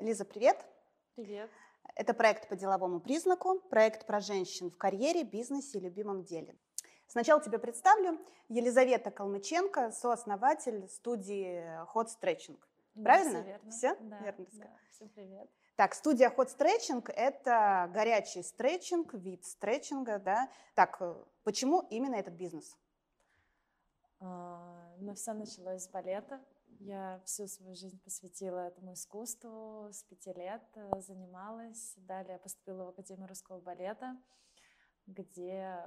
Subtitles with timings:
[0.00, 0.64] Лиза, привет.
[1.14, 1.50] Привет.
[1.94, 6.56] Это проект по деловому признаку, проект про женщин в карьере, бизнесе и любимом деле.
[7.06, 8.18] Сначала тебе представлю.
[8.48, 12.58] Елизавета Калмыченко, сооснователь студии Hot Stretching.
[13.02, 13.40] Правильно?
[13.40, 13.70] Все верно.
[13.70, 13.96] Все?
[14.00, 14.70] Да, Верно да.
[14.90, 15.50] Всем привет.
[15.76, 20.48] Так, студия Hot Stretching– это горячий стретчинг, вид стретчинга, да.
[20.74, 21.14] Так, э,
[21.44, 22.76] почему именно этот бизнес?
[24.20, 26.40] А, Ну, все началось с балета.
[26.80, 29.88] Я всю свою жизнь посвятила этому искусству.
[29.92, 31.92] С пяти лет э, занималась.
[31.98, 34.16] Далее поступила в Академию русского балета,
[35.06, 35.78] где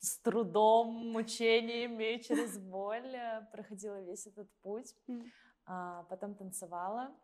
[0.00, 4.92] с трудом, мучениями, через боль э, проходила весь этот путь.
[5.66, 7.14] А, Потом танцевала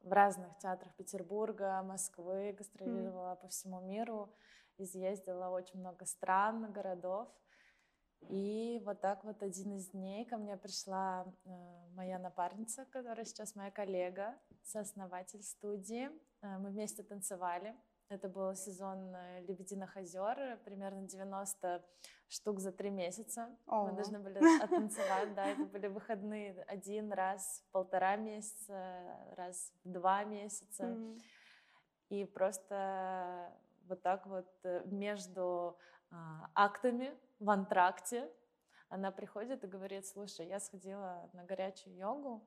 [0.00, 4.30] в разных театрах Петербурга, Москвы, гастролировала по всему миру,
[4.76, 7.30] изъездила очень много стран, городов.
[8.28, 11.50] И вот так вот один из дней ко мне пришла э,
[11.94, 16.10] моя напарница, которая сейчас моя коллега, сооснователь студии.
[16.42, 17.76] Э, мы вместе танцевали.
[18.08, 21.84] Это был сезон э, «Лебединых озер», примерно 90
[22.28, 23.48] штук за три месяца.
[23.66, 23.86] О.
[23.86, 29.04] Мы должны были оттанцевать, да, это были выходные один раз в полтора месяца,
[29.36, 30.84] раз в два месяца.
[30.84, 31.18] М.
[32.08, 33.52] И просто
[33.88, 34.48] вот так вот
[34.86, 35.78] между
[36.54, 38.30] актами в антракте
[38.88, 42.46] она приходит и говорит, слушай, я сходила на горячую йогу,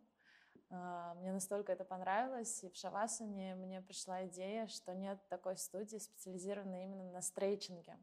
[0.70, 5.97] а, мне настолько это понравилось, и в Шавасане мне пришла идея, что нет такой студии,
[5.97, 7.97] специализированной именно на стрейчинге.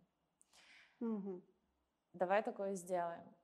[1.01, 1.43] Мгм.
[2.13, 3.36] Давай такое сделаем.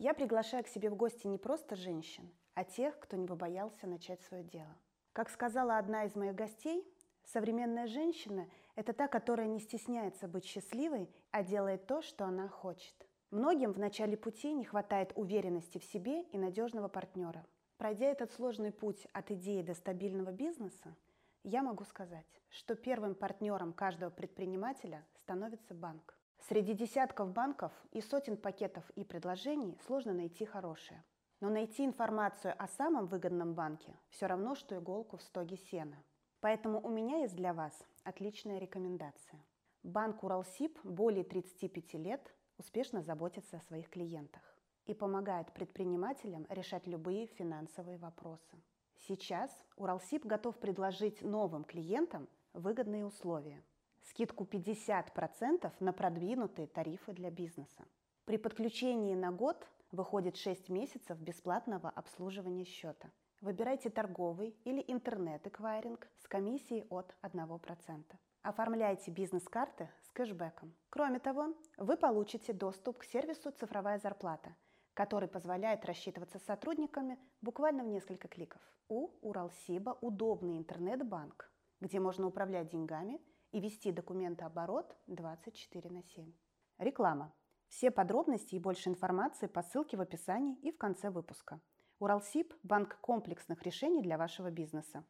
[0.00, 4.22] Я приглашаю к себе в гости не просто женщин, а тех, кто не побоялся начать
[4.22, 4.76] свое дело.
[5.12, 6.86] Как сказала одна из моих гостей,
[7.24, 12.94] современная женщина– это та, которая не стесняется быть счастливой, а делает то, что она хочет.
[13.32, 17.44] Многим в начале пути не хватает уверенности в себе и надежного партнера.
[17.76, 20.94] Пройдя этот сложный путь от идеи до стабильного бизнеса,
[21.42, 26.17] я могу сказать, что первым партнером каждого предпринимателя становится банк.
[26.46, 31.04] Среди десятков банков и сотен пакетов и предложений сложно найти хорошее.
[31.40, 36.02] Но найти информацию о самом выгодном банке все равно, что иголку в стоге сена.
[36.40, 37.72] Поэтому у меня есть для вас
[38.04, 39.44] отличная рекомендация.
[39.82, 44.42] Банк Уралсиб более 35 лет успешно заботится о своих клиентах
[44.86, 48.62] и помогает предпринимателям решать любые финансовые вопросы.
[49.06, 53.62] Сейчас Уралсиб готов предложить новым клиентам выгодные условия.
[54.08, 57.84] Скидку 50% на продвинутые тарифы для бизнеса.
[58.24, 63.10] При подключении на год выходит 6 месяцев бесплатного обслуживания счета.
[63.42, 68.04] Выбирайте торговый или интернет-эквайринг с комиссией от 1%.
[68.42, 70.74] Оформляйте бизнес-карты с кэшбэком.
[70.88, 74.56] Кроме того, вы получите доступ к сервису «Цифровая зарплата»,
[74.94, 78.62] который позволяет рассчитываться с сотрудниками буквально в несколько кликов.
[78.88, 83.20] У Уралсиба удобный интернет-банк, где можно управлять деньгами
[83.52, 86.32] и вести документооборот 24 на 7.
[86.78, 87.32] Реклама.
[87.68, 91.60] Все подробности и больше информации по ссылке в описании и в конце выпуска.
[91.98, 95.04] Уралсиб– банк комплексных решений для вашего бизнеса.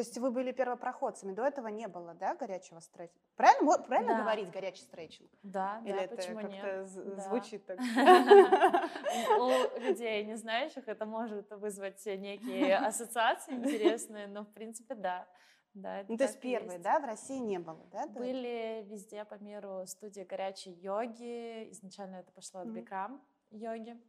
[0.00, 3.20] То есть вы были первопроходцами, до этого не было, да, горячего стретчинга?
[3.36, 4.22] Правильно, правильно Да.
[4.22, 5.28] говорить горячий стретчинг?
[5.42, 6.94] Да, Или да, это почему нет?
[7.16, 7.20] Да.
[7.20, 7.78] звучит так?
[9.38, 15.28] У людей, не знающих, это может вызвать некие ассоциации интересные, но в принципе да.
[15.74, 16.82] Да, Ну, то есть первые, есть.
[16.82, 18.06] да, в России не было, да?
[18.06, 21.70] Были везде по миру студии горячей йоги.
[21.72, 22.74] Изначально это пошло от Мгм.
[22.76, 24.00] бикрам йоги,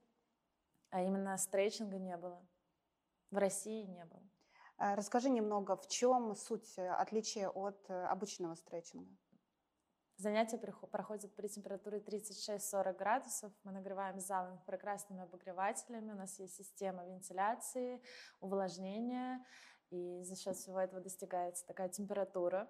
[0.90, 2.42] а именно стрейчинга не было.
[3.30, 4.24] В России не было.
[4.84, 9.16] А, Расскажи немного, в чем суть э, отличия от э, обычного стретчинга?
[10.18, 13.54] Занятия прихо- проходят при температуре 36-40 градусов.
[13.64, 16.14] Мы нагреваем зал прекрасными обогревателями.
[16.14, 18.02] У нас есть система вентиляции,
[18.40, 19.46] увлажнения.
[19.92, 22.68] И за счет всего этого достигается такая температура.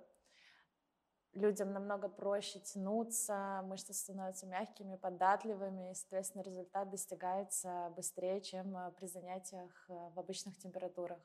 [1.32, 8.92] Людям намного проще тянуться, мышцы становятся мягкими, податливыми, и, соответственно, результат достигается быстрее, чем э,
[8.98, 11.22] при занятиях в обычных температурах.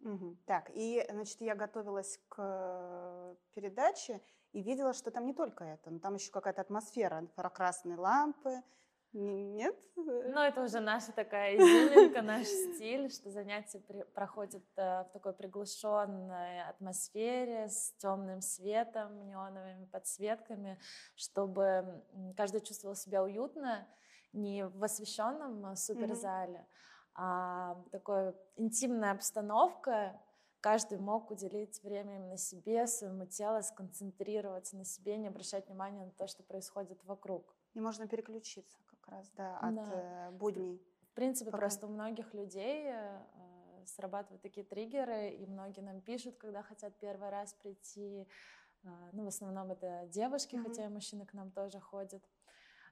[0.00, 0.38] Мгм.
[0.46, 4.20] Так, и, значит, я готовилась к э, передаче
[4.52, 8.62] и видела, что там не только это, но там еще какая-то атмосфера, инфракрасные лампы.
[9.12, 9.76] Нет?
[9.94, 15.32] Ну, это уже наша такая изюминка, наш стиль, что занятия при- проходят э, в такой
[15.32, 20.80] приглушенной атмосфере с темным светом, неоновыми подсветками,
[21.14, 22.04] чтобы
[22.36, 23.86] каждый чувствовал себя уютно,
[24.32, 26.66] не в освещенном э, суперзале,
[27.14, 30.20] а, такой интимная обстановка,
[30.60, 36.10] каждый мог уделить время именно себе, своему телу, сконцентрироваться на себе, не обращать внимания на
[36.12, 37.54] то, что происходит вокруг.
[37.74, 40.28] И можно переключиться как раз, да, от да.
[40.28, 40.82] Э, будней.
[41.10, 41.58] В принципе, Пока...
[41.58, 43.20] просто у многих людей э,
[43.86, 48.26] срабатывают такие триггеры, и многие нам пишут, когда хотят первый раз прийти.
[48.82, 50.62] Э, ну, в основном это девушки, mm-hmm.
[50.62, 52.22] хотя и мужчины к нам тоже ходят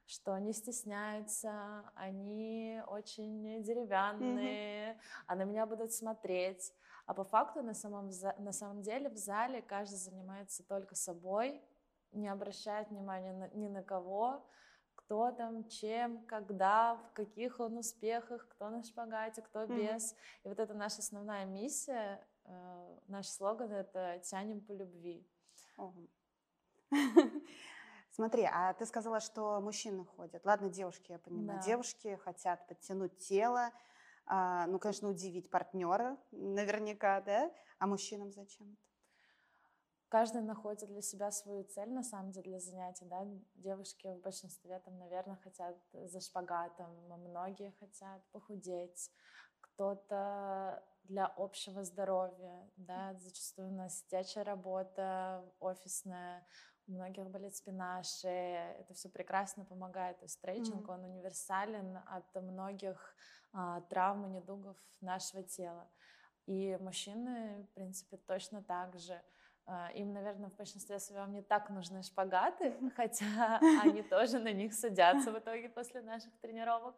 [0.05, 4.97] что они стесняются, они очень деревянные, mm-hmm.
[5.27, 6.73] а на меня будут смотреть.
[7.05, 11.61] А по факту на самом, на самом деле в зале каждый занимается только собой,
[12.11, 14.45] не обращает внимания на, ни на кого,
[14.95, 20.13] кто там, чем, когда, в каких он успехах, кто на шпагате, кто без.
[20.13, 20.17] Mm-hmm.
[20.43, 25.27] И вот это наша основная миссия, э, наш слоган— это «тянем по любви».
[25.77, 25.91] Oh.
[28.15, 30.45] Смотри, а ты сказала, что мужчины ходят.
[30.45, 31.59] Ладно, девушки, я понимаю.
[31.59, 31.65] Да.
[31.65, 33.71] Девушки хотят подтянуть тело,
[34.27, 37.51] а, ну, конечно, удивить партнера наверняка, да?
[37.79, 38.81] А мужчинам зачем это?
[40.09, 43.25] Каждый находит для себя свою цель, на самом деле, для занятий, да.
[43.55, 49.09] Девушки в большинстве, там, наверное, хотят за шпагатом, многие хотят похудеть,
[49.59, 56.45] кто-то для общего здоровья, да, зачастую у нас сидячая работа, офисная,
[56.87, 60.21] у многих болит спина, шея, это все прекрасно помогает.
[60.21, 60.93] Есть стретчинг, mm-hmm.
[60.93, 63.15] он универсален от многих
[63.53, 65.87] а, травм и недугов нашего тела.
[66.45, 69.21] И мужчины, в принципе, точно так же.
[69.65, 74.73] А, им, наверное, в большинстве своем не так нужны шпагаты, хотя они тоже на них
[74.73, 76.95] садятся в итоге после наших тренировок.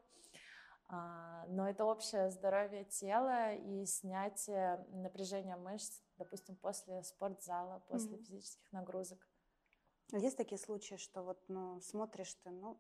[0.87, 8.23] А, но это общее здоровье тела и снятие напряжения мышц, допустим, после спортзала, после mm-hmm.
[8.23, 9.19] физических нагрузок.
[10.11, 12.79] Есть такие случаи, что вот ну, смотришь ты, ну,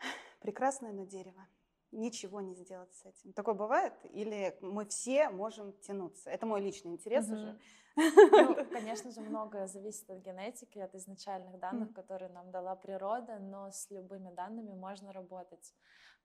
[0.40, 1.46] прекрасное на дерево,
[1.92, 3.32] ничего не сделать с этим.
[3.32, 3.94] Такое бывает?
[4.04, 6.30] Или мы все можем тянуться?
[6.30, 7.34] Это мой личный интерес mm-hmm.
[7.34, 7.58] уже.
[7.96, 11.94] Ну, конечно же, многое зависит от генетики, от изначальных данных, mm-hmm.
[11.94, 15.74] которые нам дала природа, но с любыми данными можно работать.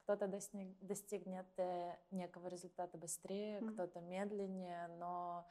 [0.04, 3.74] Кто-то достиг, достигнет э, некого результата быстрее, mm-hmm.
[3.74, 5.48] кто-то медленнее, но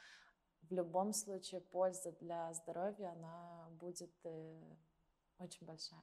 [0.70, 4.60] в любом случае польза для здоровья, она будет э,
[5.38, 6.00] очень большая.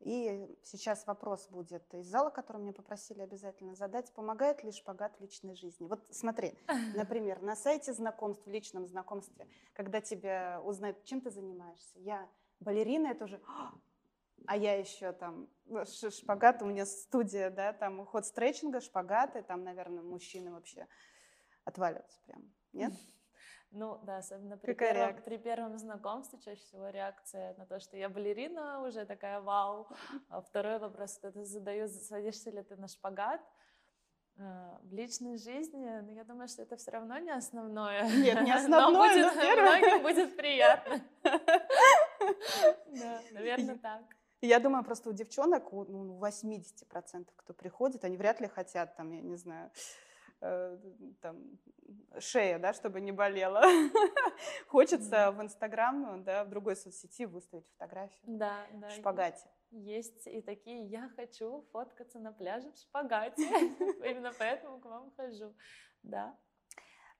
[0.00, 4.12] И сейчас вопрос будет из зала, который мне попросили обязательно задать.
[4.12, 5.86] Помогает ли шпагат в личной жизни?
[5.86, 6.56] Вот смотри,
[6.94, 11.98] например, на сайте знакомств, в личном знакомстве, когда тебя узнают, чем ты занимаешься.
[11.98, 12.28] Я
[12.60, 13.40] балерина, это уже...
[14.46, 19.64] А я еще там ну, шпагат, у меня студия, да, там уход стретчинга, шпагаты, там,
[19.64, 20.86] наверное, мужчины вообще
[21.64, 22.54] отваливаются прям.
[22.72, 22.92] Нет?
[23.70, 28.08] Ну да, особенно при, первом, при первом знакомстве чаще всего реакция на то, что я
[28.08, 29.88] балерина, уже такая вау.
[30.30, 33.40] А второй вопрос, это задаю, садишься ли ты на шпагат.
[34.40, 38.08] А, в личной жизни, ну, я думаю, что это все равно не основное.
[38.08, 41.00] Нет, не основное, но, будет, но многим будет приятно.
[42.86, 44.02] Да, наверное, так.
[44.40, 45.84] Я думаю, просто у девчонок, у
[46.20, 49.70] 80%, кто приходит, они вряд ли хотят, там, я не знаю,
[50.40, 50.78] Э,
[51.20, 51.58] там,
[52.20, 53.60] шея, да, чтобы не болела.
[54.68, 59.50] Хочется в Инстаграм, да, в другой соцсети выставить фотографию да, да, в шпагате.
[59.70, 63.42] Есть и такие, я хочу фоткаться на пляже в шпагате,
[64.04, 65.54] именно поэтому к вам хожу,
[66.04, 66.38] да.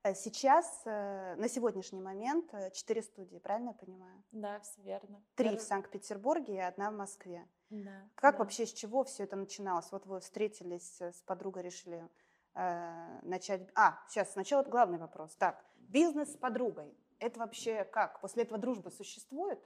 [0.03, 4.23] Э, сейчас, э, на сегодняшний момент, четыре студии, правильно я понимаю?
[4.31, 5.21] Да, все верно.
[5.35, 7.45] Три в Санкт-Петербурге и одна в Москве.
[7.69, 8.09] Да.
[8.15, 8.39] Как да.
[8.39, 9.91] вообще, с чего все это начиналось?
[9.91, 12.07] Вот вы встретились с подругой, решили
[12.55, 13.67] э, начать...
[13.75, 15.35] А, сейчас сначала главный вопрос.
[15.35, 16.93] Так, бизнес с подругой.
[17.19, 18.21] Это вообще как?
[18.21, 19.59] После этого дружба существует?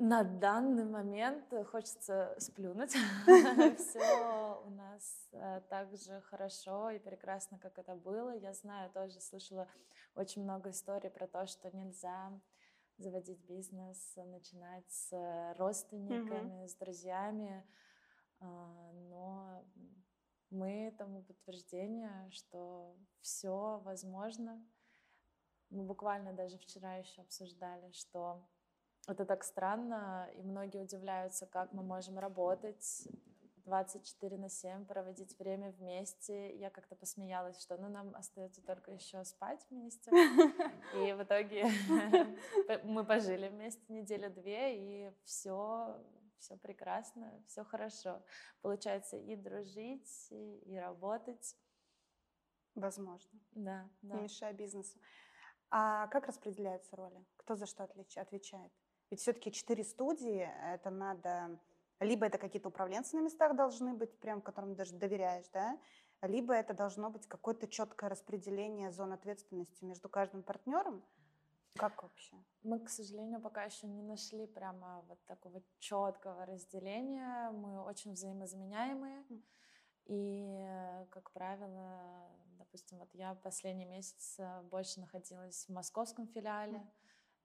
[0.00, 2.90] На данный момент хочется сплюнуть.
[3.78, 8.30] Все у нас э, так же хорошо и прекрасно, как это было.
[8.36, 9.66] Я знаю, тоже слышала
[10.14, 12.30] очень много историй про то, что нельзя
[12.96, 17.66] заводить бизнес, начинать с родственниками, с друзьями.
[18.40, 19.64] А, но
[20.50, 24.64] мы тому подтверждение, что все возможно.
[25.70, 28.42] Мы буквально даже вчера еще обсуждали, что
[29.06, 33.08] это так странно, и многие удивляются, как мы можем работать
[33.68, 36.56] 24 на 7, проводить время вместе.
[36.56, 40.10] Я как-то посмеялась, что ну, нам остается только еще спать вместе.
[40.94, 41.66] И в итоге
[42.84, 45.96] мы пожили вместе неделю-две, и все
[46.38, 48.22] все прекрасно, все хорошо.
[48.62, 51.56] Получается и дружить, и, работать.
[52.74, 53.40] Возможно.
[53.52, 54.16] Да, да.
[54.16, 54.98] Не мешая бизнесу.
[55.70, 57.24] А как распределяются роли?
[57.36, 58.72] Кто за что отвечает?
[59.10, 61.58] Ведь все-таки четыре студии, это надо
[62.00, 65.78] Либо это какие-то управленцы на местах должны быть, прям которым даже доверяешь, да?
[66.22, 71.04] Либо это должно быть какое-то четкое распределение зон ответственности между каждым партнером.
[71.78, 72.36] Как вообще?
[72.64, 77.50] Мы, к сожалению, пока еще не нашли прямо вот такого четкого разделения.
[77.52, 79.24] Мы очень взаимозаменяемые.
[80.06, 86.82] И, как правило, допустим, вот я последний месяц э, больше находилась в московском филиале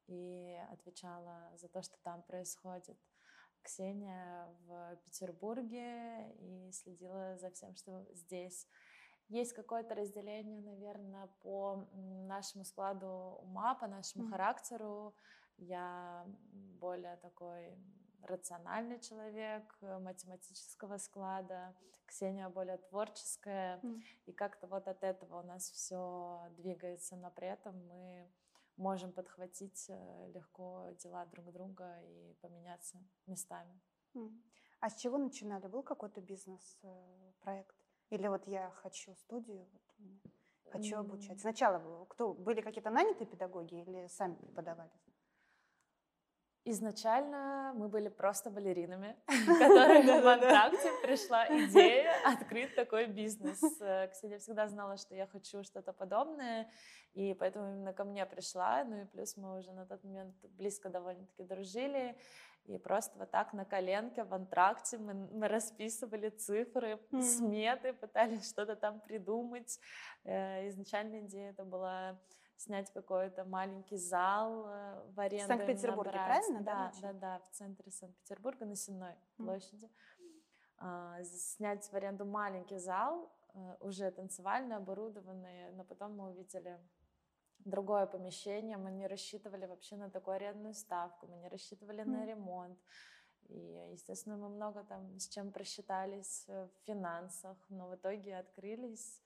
[0.07, 2.97] и отвечала за то, что там происходит.
[3.61, 8.67] Ксения в Петербурге и следила за всем, что здесь.
[9.29, 13.07] Есть какое-то разделение, наверное, по нашему складу
[13.41, 14.31] ума, по нашему mm-hmm.
[14.31, 15.15] характеру.
[15.57, 16.25] Я
[16.79, 17.77] более такой
[18.23, 21.75] рациональный человек, математического склада,
[22.05, 24.01] Ксения более творческая, mm.
[24.27, 28.31] и как-то вот от этого у нас все двигается, но при этом мы
[28.77, 33.79] можем подхватить э, легко дела друг друга и поменяться местами.
[34.79, 35.67] А с чего начинали?
[35.67, 37.75] Был какой-то бизнес-проект?
[38.13, 41.39] Или вот я хочу студию, вот, хочу обучать?
[41.41, 44.91] Сначала кто, были какие-то нанятые педагоги или сами преподавали?
[46.65, 49.17] Изначально мы были просто балеринами,
[49.59, 53.59] которые в контракте пришла идея открыть такой бизнес.
[53.81, 56.71] Э, Ксения всегда знала, что я хочу что-то подобное,
[57.13, 58.83] и поэтому именно ко мне пришла.
[58.83, 62.15] Ну и плюс мы уже на тот момент близко довольно-таки дружили.
[62.65, 67.21] И просто вот так на коленке в антракте мы, мы расписывали цифры, mm.
[67.21, 69.79] сметы, пытались что-то там придумать.
[70.23, 72.17] Э, изначально идея это была
[72.55, 75.45] снять какой-то маленький зал э, в аренду.
[75.45, 76.61] В Санкт-Петербурге, правильно?
[76.61, 79.89] Да, да, да, в центре Санкт-Петербурга на Сенной площади.
[80.79, 81.23] Mm.
[81.23, 86.79] Снять в аренду маленький зал, э, уже танцевальный, оборудованный, но потом мы увидели
[87.65, 92.07] другое помещение, мы не рассчитывали вообще на такую арендную ставку, мы не рассчитывали mm.
[92.07, 92.79] на ремонт.
[93.49, 93.57] И,
[93.91, 99.21] естественно, мы много там с чем просчитались в финансах, но в итоге открылись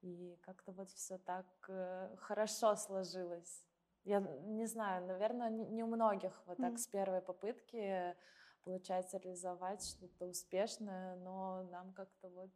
[0.00, 3.64] и как-то вот все так э, хорошо сложилось.
[4.04, 6.78] Я не знаю, наверное, не у многих вот так mm.
[6.78, 8.16] с первой попытки
[8.64, 12.50] получается реализовать что-то успешное, но нам как-то вот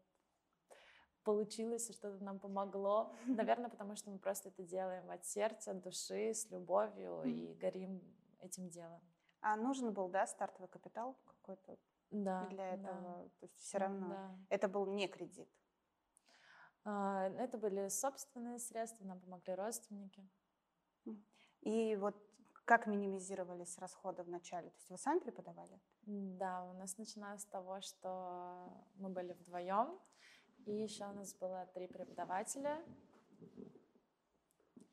[1.26, 3.12] получилось, и что-то нам помогло.
[3.26, 8.00] Наверное, потому что мы просто это делаем от сердца, от души, с любовью и горим
[8.40, 9.00] этим делом.
[9.40, 11.76] А нужен был, да, стартовый капитал какой-то
[12.10, 13.00] да, для этого?
[13.00, 13.28] Да.
[13.40, 14.38] То есть все равно да.
[14.50, 15.48] это был не кредит.
[16.84, 20.28] А, это были собственные средства, нам помогли родственники.
[21.62, 22.16] И вот
[22.64, 24.70] как минимизировались расходы в начале?
[24.70, 25.80] То есть вы сами преподавали?
[26.02, 29.98] Да, у нас начиналось с того, что мы были вдвоем,
[30.66, 32.82] и еще у нас было три преподавателя,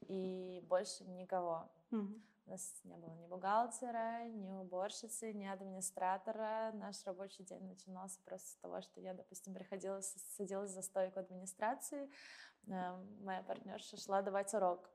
[0.08, 1.70] и больше никого.
[1.92, 2.22] Угу.
[2.46, 6.72] У нас не было ни бухгалтера, ни уборщицы, ни администратора.
[6.74, 12.10] Наш рабочий день начинался просто с того, что я, допустим, приходила, садилась за стойку администрации,
[12.68, 14.90] эм, моя партнерша шла давать урок.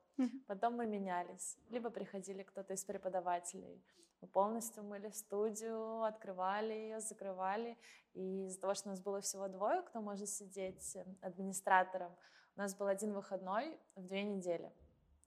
[0.46, 1.56] Потом мы менялись.
[1.70, 3.82] Либо приходили кто-то из преподавателей.
[4.20, 7.78] Мы полностью мыли студию, открывали ее, закрывали.
[8.14, 12.12] И из-за того, что у нас было всего двое, кто может сидеть эм, администратором,
[12.56, 14.72] у нас был один выходной в две недели.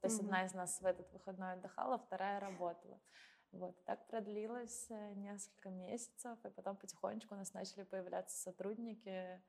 [0.01, 0.25] То есть mm-hmm.
[0.25, 3.00] одна из нас в этот выходной отдыхала, вторая работала.
[3.51, 9.41] Вот, так продлилось э, несколько месяцев, и потом потихонечку у нас начали появляться сотрудники.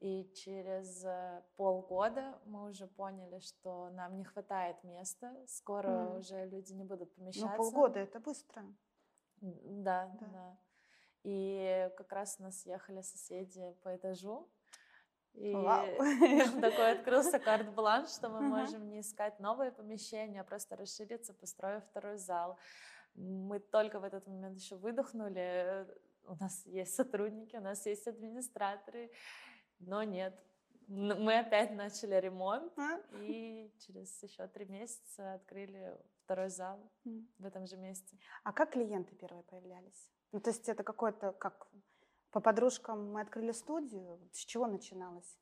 [0.00, 6.18] И через э, полгода мы уже поняли, что нам не хватает места, скоро mm.
[6.18, 7.56] уже люди не будут ну, помещаться.
[7.56, 8.64] Ну, полгода это быстро.
[9.40, 10.58] Да, да, да.
[11.22, 14.48] И как раз у нас ехали соседи по этажу,
[15.34, 15.52] и
[16.60, 22.18] такой открылся карт-бланш, что мы можем не искать новое помещение, а просто расшириться, построив второй
[22.18, 22.58] зал.
[23.14, 25.86] Мы только в этот момент еще выдохнули.
[26.24, 29.10] У нас есть сотрудники, у нас есть администраторы,
[29.80, 30.44] но нет.
[30.88, 33.00] Мы опять начали ремонт а?
[33.12, 36.80] и через еще три месяца открыли второй зал
[37.38, 38.18] в этом же месте.
[38.42, 40.10] А как клиенты первые появлялись?
[40.32, 41.68] Ну, то есть это какое-то как
[42.32, 44.20] по подружкам мы открыли студию.
[44.32, 45.38] С чего начиналось?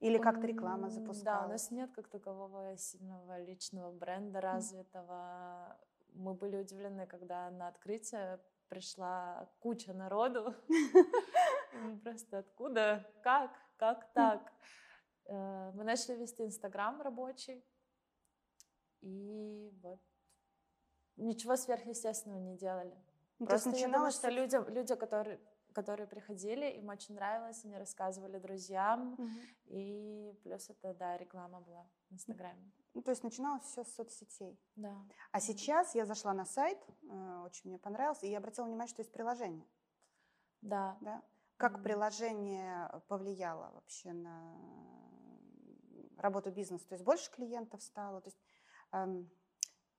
[0.00, 1.22] Или как-то реклама запускалась?
[1.22, 5.78] Да, у нас нет как такового сильного личного бренда развитого.
[6.12, 10.54] Мы были удивлены, когда на открытие пришла куча народу.
[12.02, 13.06] Просто откуда?
[13.22, 13.50] Как?
[13.80, 14.52] Как так?
[15.24, 17.64] Э, мы начали вести Инстаграм рабочий.
[19.00, 20.00] И вот
[21.16, 22.94] ничего сверхъестественного не делали.
[23.38, 25.40] Ну, Просто я думаю, что люди, люди, которые,
[25.72, 29.28] которые приходили, им очень нравилось, они рассказывали друзьям, угу.
[29.64, 32.70] и плюс это, да, реклама была в Инстаграме.
[32.92, 34.60] Ну, то есть начиналось все с соцсетей.
[34.76, 34.94] Да.
[35.32, 39.00] А сейчас я зашла на сайт, э, очень мне понравился, и я обратила внимание, что
[39.00, 39.66] есть приложение.
[40.60, 40.98] Да.
[41.00, 41.22] да?
[41.60, 44.56] Как приложение повлияло вообще на
[46.16, 46.88] работу бизнеса?
[46.88, 48.22] То есть больше клиентов стало?
[48.22, 48.40] То есть,
[48.92, 49.30] эм,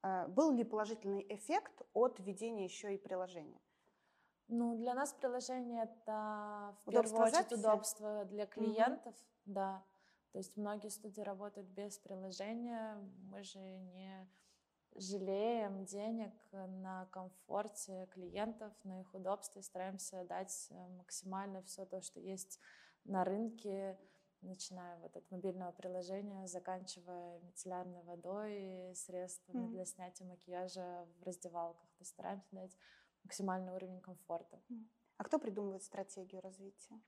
[0.01, 3.61] э, был ли положительный эффект от введения еще и приложения?
[4.47, 7.59] Ну, для нас приложение это в Удобство первую очередь записи?
[7.59, 9.15] удобство для клиентов,
[9.45, 9.85] да.
[10.31, 12.95] То есть многие студии работают без приложения.
[13.29, 14.27] Мы же не
[14.95, 22.19] жалеем денег на комфорте клиентов, на их удобстве, стараемся дать э, максимально все то, что
[22.19, 22.59] есть
[23.05, 23.97] на рынке,
[24.41, 29.71] начиная вот от мобильного приложения, заканчивая мицеллярной водой, средствами Мгм.
[29.71, 31.87] для снятия макияжа в раздевалках.
[31.91, 32.75] То есть стараемся дать
[33.23, 34.59] максимальный уровень комфорта.
[35.17, 36.99] А кто придумывает стратегию развития?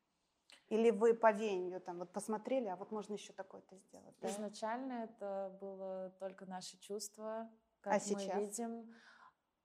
[0.70, 4.16] Или вы по веянию там вот посмотрели, а вот можно еще такое-то сделать?
[4.22, 4.30] да?
[4.30, 7.50] Изначально это было только наши чувства,
[7.84, 8.34] А как сейчас?
[8.34, 8.94] мы видим.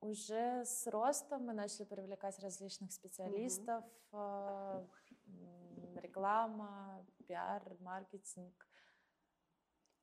[0.01, 4.87] Уже с ростом мы начали привлекать различных специалистов, э,
[5.27, 8.55] м, реклама, пиар, маркетинг.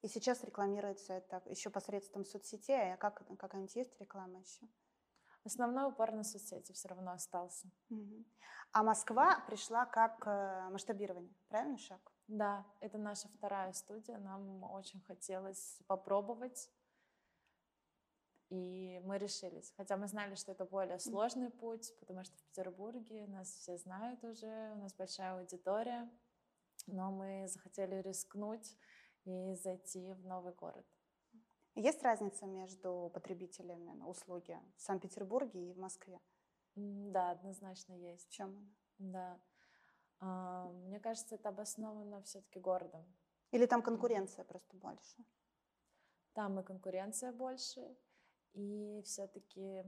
[0.02, 4.68] И сейчас рекламируется это еще посредством соцсетей, а как, какая-нибудь есть реклама еще?
[5.46, 7.70] Основной упор на соцсети все равно остался.
[7.90, 8.26] Мгм.
[8.72, 12.02] А Москва пришла как э, масштабирование, правильно шаг?
[12.28, 14.18] Да, это наша вторая студия.
[14.18, 16.70] Нам очень хотелось попробовать.
[18.50, 19.74] И мы решились.
[19.76, 24.24] Хотя мы знали, что это более сложный путь, потому что в Петербурге нас все знают
[24.24, 26.10] уже, у нас большая аудитория.
[26.88, 28.78] Но мы захотели рискнуть
[29.24, 30.86] и зайти в новый город.
[31.74, 36.22] Есть разница между потребителями услуги в Санкт-Петербурге и в Москве?
[36.76, 38.30] Да, однозначно В есть.
[38.32, 38.70] чем она?
[38.98, 39.40] Да.
[40.20, 43.06] А, Мне кажется, это обосновано все-таки городом.
[43.52, 45.18] Или там конкуренция просто больше?
[46.34, 47.98] Там и конкуренция больше,
[48.56, 49.84] и все-таки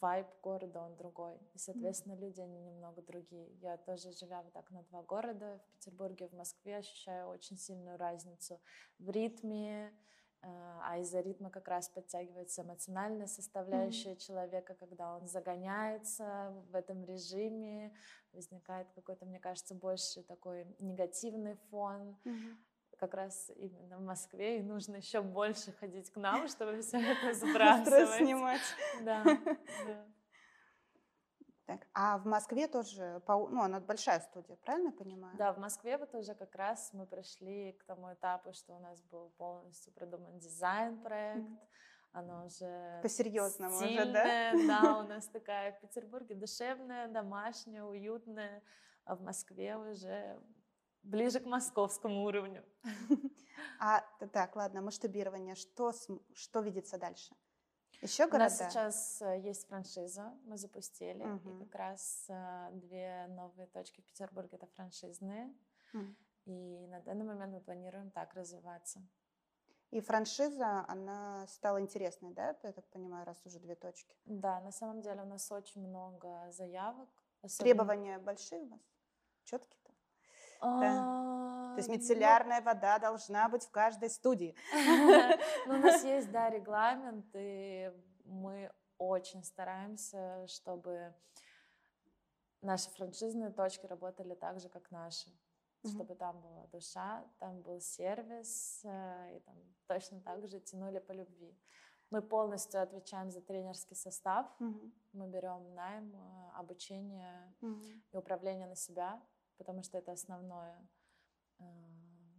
[0.00, 1.36] вайб города он другой.
[1.54, 3.52] И, соответственно, люди, они немного другие.
[3.60, 7.98] Я тоже, живя вот так на два города, в Петербурге, в Москве, ощущаю очень сильную
[7.98, 8.60] разницу
[8.98, 9.92] в ритме,
[10.42, 10.46] э,
[10.82, 17.94] а из-за ритма как раз подтягивается эмоциональная составляющая человека, когда он загоняется в этом режиме,
[18.32, 22.16] возникает какой-то, мне кажется, больше такой негативный фон,
[22.98, 27.32] как раз именно в Москве, и нужно еще больше ходить к нам, чтобы все это
[27.34, 28.18] Стресс сбрасывать.
[28.18, 28.74] снимать.
[29.02, 29.24] Да,
[29.86, 30.06] да.
[31.66, 35.36] Так, а в Москве тоже, по- ну, она большая студия, правильно я понимаю?
[35.38, 39.02] Да, в Москве вот уже как раз мы пришли к тому этапу, что у нас
[39.04, 41.60] был полностью продуман дизайн-проект, Мгм.
[42.12, 44.52] оно уже По-серьезному уже, да?
[44.68, 48.62] да, у нас такая в Петербурге душевная, домашняя, уютная,
[49.06, 50.38] а в Москве уже
[51.04, 52.64] ближе к московскому уровню.
[53.80, 54.00] А,
[54.32, 55.54] так, ладно, масштабирование.
[55.54, 55.92] Что,
[56.32, 57.34] что видится дальше?
[58.02, 58.44] Еще У города?
[58.44, 61.64] нас сейчас э, есть франшиза, мы запустили, и Мгм.
[61.66, 65.54] как раз э, две новые точки в Петербурге это франшизные,
[65.92, 66.16] М.
[66.46, 69.00] и на данный момент мы планируем так развиваться.
[69.90, 74.16] И франшиза, она стала интересной, да, я так понимаю, раз уже две точки?
[74.24, 77.08] Да, на самом деле у нас очень много заявок.
[77.42, 78.80] особенно- Требования большие у вас?
[79.44, 79.83] Четкие-то?
[80.60, 84.54] А, То есть ну, мицеллярная вода должна быть в каждой студии.
[85.66, 87.92] Ну, у нас есть, да, регламент, и
[88.24, 91.14] мы очень стараемся, чтобы
[92.62, 95.30] наши франшизные точки работали так же, как наши.
[95.86, 99.54] Чтобы там была душа, там был сервис, э, и там
[99.86, 101.54] точно так же тянули по любви.
[102.08, 104.46] Мы полностью отвечаем за тренерский состав.
[104.60, 104.94] Мгм.
[105.12, 107.82] Мы берем найм, э, обучение Мгм.
[108.12, 109.20] и управление на себя,
[109.56, 110.76] потому что это основное
[111.58, 111.64] э,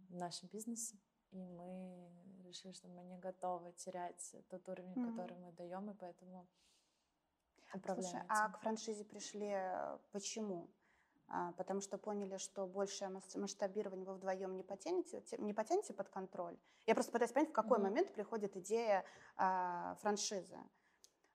[0.08, 0.96] в нашем бизнесе.
[1.32, 2.10] И мы
[2.44, 5.10] решили, что мы не готовы терять тот уровень, Мгм.
[5.10, 6.46] который мы даем, и поэтому
[7.70, 8.52] Слушай, управляем а этим.
[8.52, 10.68] к франшизе пришли э, почему?
[11.28, 15.92] А, потому что поняли, что большее мас- масштабирование вы вдвоем не потянете, те- не потянете
[15.92, 16.56] под контроль.
[16.86, 17.88] Я просто пытаюсь понять, в какой Мгм.
[17.88, 19.04] момент приходит идея
[19.36, 20.56] а, франшизы.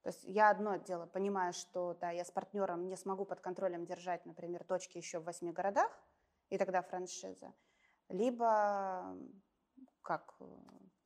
[0.01, 3.85] То есть я одно дело понимаю, что да, я с партнером не смогу под контролем
[3.85, 5.91] держать, например, точки еще в восьми городах,
[6.49, 7.53] и тогда франшиза.
[8.09, 9.15] Либо
[10.01, 10.45] как э,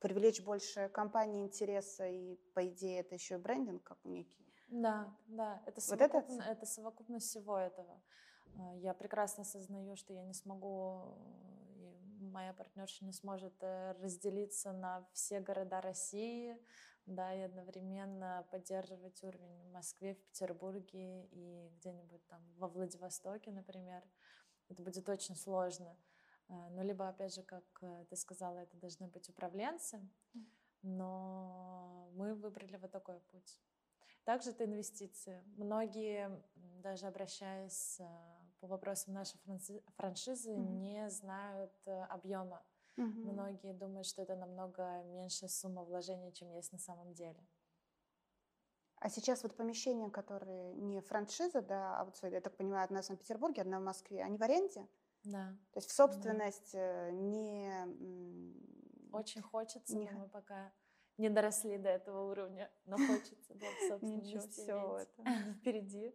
[0.00, 4.46] привлечь больше компаний интереса, и по идее это еще и брендинг как некий.
[4.68, 8.02] Да, да, это, Вот это совокупно- это совокупность всего этого.
[8.58, 11.18] А, Я прекрасно осознаю, что я не смогу,
[11.76, 16.58] и моя партнерша не сможет э, разделиться на все города России,
[17.06, 24.02] да, и одновременно поддерживать уровень в Москве, в Петербурге и где-нибудь там во Владивостоке, например.
[24.68, 25.96] Это будет очень сложно.
[26.48, 30.00] А, Ну, либо, опять же, как э, ты сказала, это должны быть управленцы,
[30.82, 33.60] но мы выбрали вот такой путь.
[34.24, 35.42] Также это инвестиции.
[35.56, 38.04] Многие, даже обращаясь э,
[38.60, 39.38] по вопросам нашей
[39.96, 40.80] франшизы, mm-hmm.
[40.80, 42.64] не знают э, объема.
[42.96, 43.32] Mm-hmm.
[43.32, 47.46] Многие думают, что это намного меньшая сумма вложений, чем есть на самом деле.
[48.98, 53.04] А сейчас вот помещения, которые не франшиза, да, а вот, я так понимаю, одна в
[53.04, 54.88] Санкт-Петербурге, одна в Москве, они в аренде?
[55.24, 55.56] Да.
[55.72, 57.08] То есть в собственность да.
[57.08, 57.70] Э, не...
[59.12, 60.10] Очень хочется, не...
[60.10, 60.72] но мы пока
[61.18, 65.24] не доросли до этого уровня, но хочется, да, собственно, Ничего, все это
[65.60, 66.14] впереди.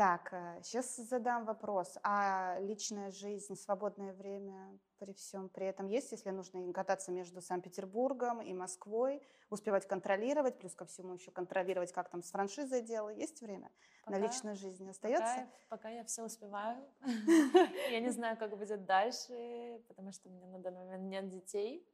[0.00, 0.30] Так,
[0.62, 1.98] сейчас э, задам вопрос.
[2.02, 8.40] А личная жизнь, свободное время при всем при этом есть, если нужно кататься между Санкт-Петербургом
[8.40, 13.10] и Москвой, успевать контролировать, плюс ко всему еще контролировать, как там с франшизой дело.
[13.10, 13.70] Есть время
[14.06, 14.88] пока, на личной жизни?
[14.88, 15.50] Остается?
[15.68, 16.82] Пока, пока я все успеваю.
[17.90, 21.86] Я не знаю, как будет дальше, потому что у меня на данный момент нет детей,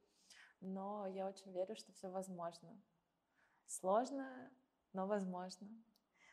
[0.61, 2.69] но я очень верю, что все возможно.
[3.65, 4.49] Сложно,
[4.93, 5.67] но возможно.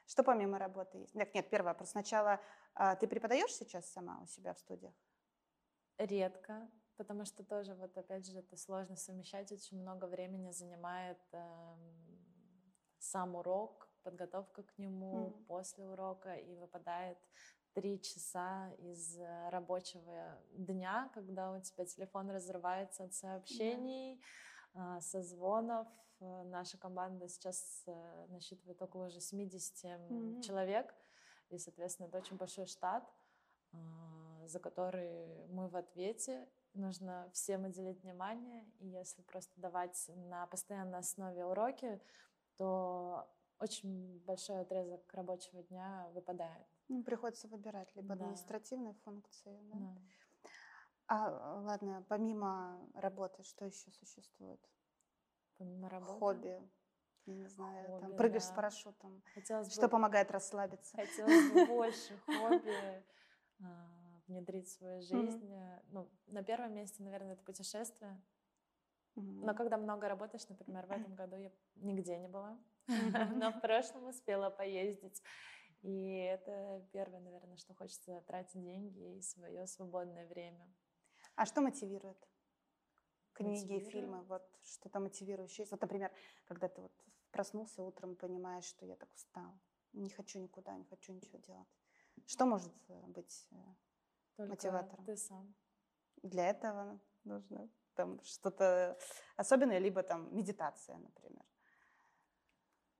[0.06, 1.14] Что помимо работы есть?
[1.14, 1.90] Нет, нет, первый вопрос.
[1.90, 2.40] Сначала
[2.74, 4.94] а, ты преподаешь сейчас сама у себя в студиях?
[5.98, 11.76] Редко, потому что тоже вот опять же это сложно совмещать, очень много времени занимает э,
[12.98, 15.44] сам урок, подготовка к нему mm.
[15.46, 17.18] после урока и выпадает
[17.74, 24.20] три часа из э, рабочего дня, когда у тебя телефон разрывается от сообщений,
[24.74, 24.98] yeah.
[24.98, 25.88] э, созвонов,
[26.44, 30.42] наша команда сейчас э, насчитывает около уже 70 mm-hmm.
[30.42, 30.94] человек,
[31.50, 33.08] и, соответственно, это очень большой штат,
[33.72, 36.48] а, за который мы в ответе.
[36.74, 42.00] Нужно всем уделить внимание, и если просто давать на постоянной основе уроки,
[42.56, 43.28] то
[43.60, 46.66] очень большой отрезок рабочего дня выпадает.
[46.88, 48.24] Ну, приходится выбирать либо да.
[48.24, 49.60] административные функции.
[49.72, 49.78] Да?
[49.78, 49.96] Да.
[51.06, 54.60] А, ладно, помимо работы, что еще существует?
[55.58, 56.18] Помимо работы.
[56.18, 56.70] Хобби.
[57.26, 58.48] Я не знаю, хобби, там прыгаешь да.
[58.48, 59.22] с парашютом.
[59.34, 60.96] Хотелось что бы, помогает расслабиться?
[60.96, 63.04] Хотелось бы больше хобби
[63.60, 65.54] а, внедрить в свою жизнь.
[65.88, 68.22] Ну, на первом месте, наверное, это путешествие.
[69.16, 72.58] Но когда много работаешь, например, в этом году я нигде не была,
[73.34, 75.22] но в прошлом успела поездить.
[75.82, 80.66] И это первое, наверное, что хочется тратить деньги и свое свободное время.
[81.36, 82.16] А что мотивирует?
[83.34, 85.66] Книги, фильмы, вот что-то мотивирующее.
[85.70, 86.10] Вот, например,
[86.46, 86.92] когда ты вот
[87.30, 89.52] проснулся утром понимаешь, что я так устал,
[89.92, 91.68] не хочу никуда, не хочу ничего делать.
[92.26, 93.56] Что может э, быть э,
[94.36, 95.04] Только мотиватором?
[95.04, 95.54] ты сам.
[96.22, 98.98] Для этого нужно там что-то
[99.36, 101.44] особенное, либо там медитация, например.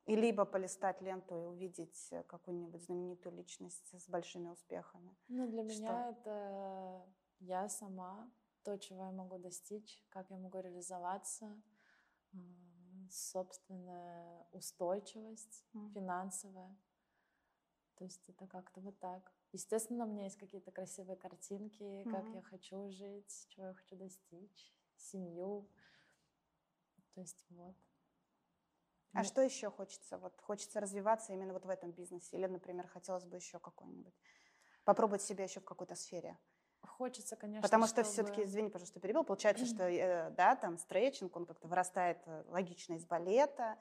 [0.06, 5.16] И либо полистать ленту и увидеть э, какую-нибудь знаменитую личность с большими успехами.
[5.28, 5.80] Ну, для что?
[5.80, 7.06] меня это
[7.40, 8.30] я сама,
[8.64, 11.60] то, чего я могу достичь, как я могу реализоваться,
[13.10, 15.92] собственная устойчивость mm.
[15.92, 16.76] финансовая.
[17.96, 19.32] То есть это как-то вот так.
[19.52, 22.10] Естественно, у меня есть какие-то красивые картинки, mm-hmm.
[22.10, 25.70] как я хочу жить, чего я хочу достичь, семью.
[27.14, 27.76] То есть вот.
[29.12, 30.18] А ну, что еще хочется?
[30.18, 34.18] Вот хочется развиваться именно вот в этом бизнесе, или, например, хотелось бы еще какой-нибудь
[34.82, 36.36] попробовать себя еще в какой-то сфере.
[36.96, 37.62] Хочется, конечно.
[37.62, 38.12] Потому что чтобы...
[38.12, 42.94] все-таки, извини, пожалуйста, перебил, получается, что, э, да, там стретчинг, он как-то вырастает э, логично
[42.94, 43.76] из балета,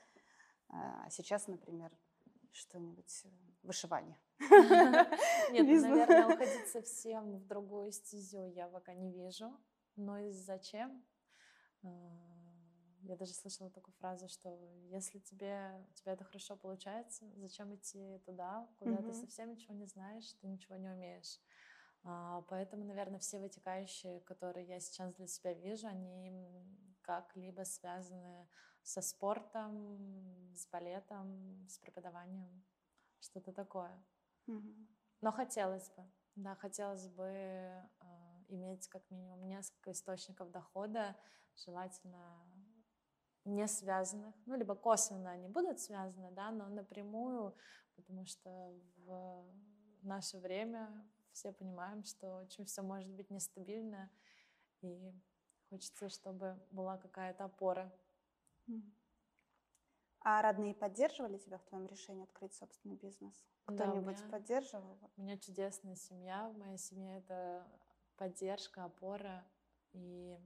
[0.70, 1.92] а сейчас, например,
[2.52, 3.30] что-нибудь э,
[3.62, 4.20] вышивание.
[5.52, 9.56] Нет, наверное, уходить совсем в другую стезю я пока не вижу.
[9.96, 11.04] Но и зачем?
[11.84, 14.50] Я даже слышала такую фразу, что
[14.90, 19.86] если тебе, у тебя это хорошо получается, зачем идти туда, куда ты совсем ничего не
[19.86, 21.40] знаешь, ты ничего не умеешь.
[22.04, 26.32] А, поэтому, наверное, все вытекающие, которые я сейчас для себя вижу, они
[27.02, 28.48] как-либо связаны
[28.82, 32.66] со спортом, с балетом, с преподаванием,
[33.20, 34.04] что-то такое.
[34.48, 34.88] Mm-hmm.
[35.22, 36.04] Но хотелось бы,
[36.36, 37.88] да, хотелось бы э,
[38.50, 41.16] иметь как минимум несколько источников дохода,
[41.56, 42.44] желательно
[43.46, 47.56] не связанных, ну, либо косвенно они будут связаны, да, но напрямую,
[47.96, 49.46] потому что в
[50.02, 50.90] наше время
[51.34, 54.10] все понимаем, что очень все может быть нестабильно,
[54.82, 55.14] и
[55.70, 57.92] хочется, чтобы была какая-то опора.
[60.26, 63.46] А родные поддерживали тебя в твоем решении открыть собственный бизнес?
[63.66, 64.98] Кто-нибудь да, поддерживал?
[65.18, 66.50] У меня чудесная семья.
[66.58, 67.68] Моя семья— это
[68.16, 69.46] поддержка, опора.
[69.92, 70.38] И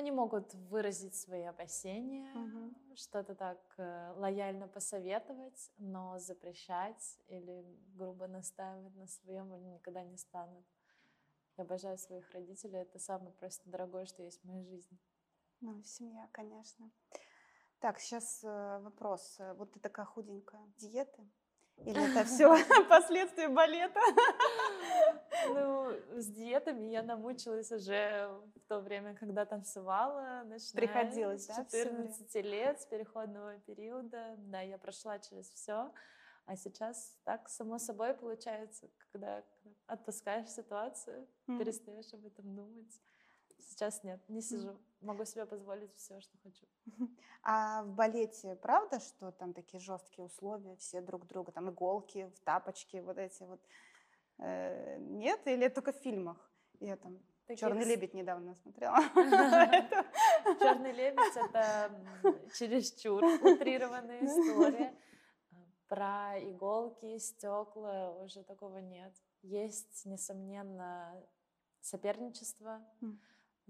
[0.00, 2.74] они могут выразить свои опасения, угу.
[2.96, 10.16] что-то так э, лояльно посоветовать, но запрещать или грубо настаивать на своем они никогда не
[10.16, 10.66] станут.
[11.56, 14.98] Я обожаю своих родителей, это самое просто дорогое, что есть в моей жизни.
[15.60, 16.90] Ну, семья, конечно.
[17.78, 19.38] Так, сейчас э, вопрос.
[19.56, 20.66] Вот ты такая худенькая.
[20.78, 21.28] Диеты?
[21.84, 22.56] Или это все
[22.88, 24.00] последствия балета?
[25.48, 32.40] Ну, с диетами я намучилась уже в то время, когда танцевала, Приходилось, с 14 да,
[32.40, 34.34] лет, с переходного периода.
[34.38, 35.92] Да, я прошла через все.
[36.46, 39.44] А сейчас так само собой получается, когда
[39.86, 43.00] отпускаешь ситуацию, перестаешь об этом думать.
[43.58, 44.76] Сейчас нет, не сижу.
[45.00, 46.66] Могу себе позволить все, что хочу.
[47.42, 52.40] А в балете правда, что там такие жесткие условия, все друг друга, там иголки в
[52.40, 53.60] тапочки, вот эти вот?
[54.38, 55.40] Э, нет?
[55.46, 56.50] Или только в фильмах?
[56.80, 57.18] Я там
[57.50, 57.62] Таких...
[57.62, 58.98] Черный лебедь недавно смотрела.
[60.60, 61.90] Черный лебедь это
[62.54, 64.94] чересчур утрированная история.
[65.88, 69.12] Про иголки, стекла уже такого нет.
[69.42, 71.12] Есть, несомненно,
[71.80, 72.86] соперничество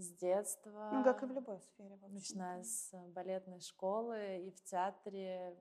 [0.01, 0.91] с детства.
[0.93, 1.99] Ну, как и в любой сфере.
[2.09, 5.57] Начиная с балетной школы и в театре.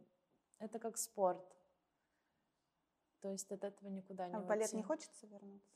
[0.59, 1.45] Это как спорт.
[3.21, 5.75] То есть от этого никуда не А в балет не хочется вернуться?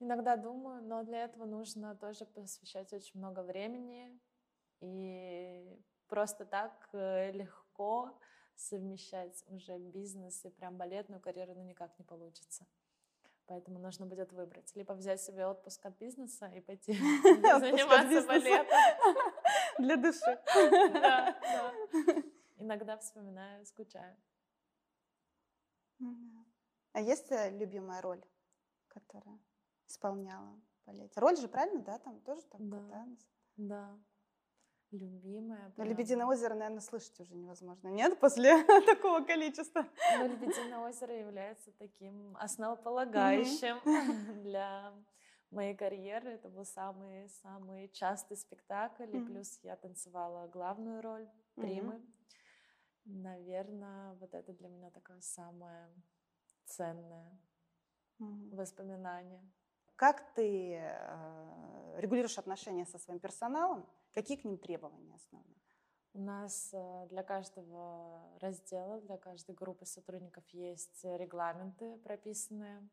[0.00, 4.20] Иногда думаю, но для этого нужно тоже посвящать очень много времени.
[4.80, 8.16] И просто так э, легко
[8.54, 12.66] совмещать уже бизнес и прям балетную карьеру ну, никак не получится.
[13.48, 14.70] Поэтому нужно будет выбрать.
[14.76, 18.76] Либо взять себе отпуск от бизнеса и пойти заниматься балетом.
[19.78, 20.38] Для души.
[20.54, 21.74] Да, да.
[22.58, 24.16] Иногда вспоминаю, скучаю.
[26.92, 28.22] А есть э, любимая роль,
[28.88, 29.38] которая
[29.86, 31.18] исполняла в балете?
[31.18, 31.98] Роль же, правильно, да?
[31.98, 33.08] Там тоже так, да?
[33.56, 33.98] Да.
[34.90, 34.98] Да.
[34.98, 35.72] Любимая.
[35.76, 37.88] Но «Лебединое озеро», наверное, слышать уже невозможно.
[37.88, 39.86] Нет, после такого количества?
[40.18, 43.78] Но «Лебединое озеро» является таким основополагающим
[44.42, 44.94] для
[45.50, 46.30] моей карьеры.
[46.30, 49.14] Это был самый-самый частый спектакль.
[49.16, 52.00] И плюс я танцевала главную роль Примы.
[53.04, 55.90] Наверное, вот это для меня такое самое
[56.66, 57.40] ценное
[58.18, 59.42] воспоминание.
[59.96, 63.88] Как ты э, регулируешь отношения со своим персоналом?
[64.18, 65.62] Какие к ним требования основные?
[66.12, 72.88] У нас э, для каждого раздела, для каждой группы сотрудников есть регламенты прописанные.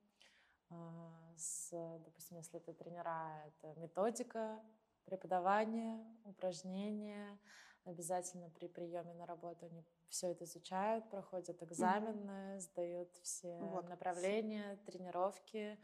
[0.69, 4.63] А, с, допустим, если это тренера, это методика,
[5.05, 7.39] преподавание, упражнения.
[7.85, 13.89] Обязательно при приеме на работу они все это изучают, проходят экзамены, сдают все вот.
[13.89, 15.79] направления, тренировки,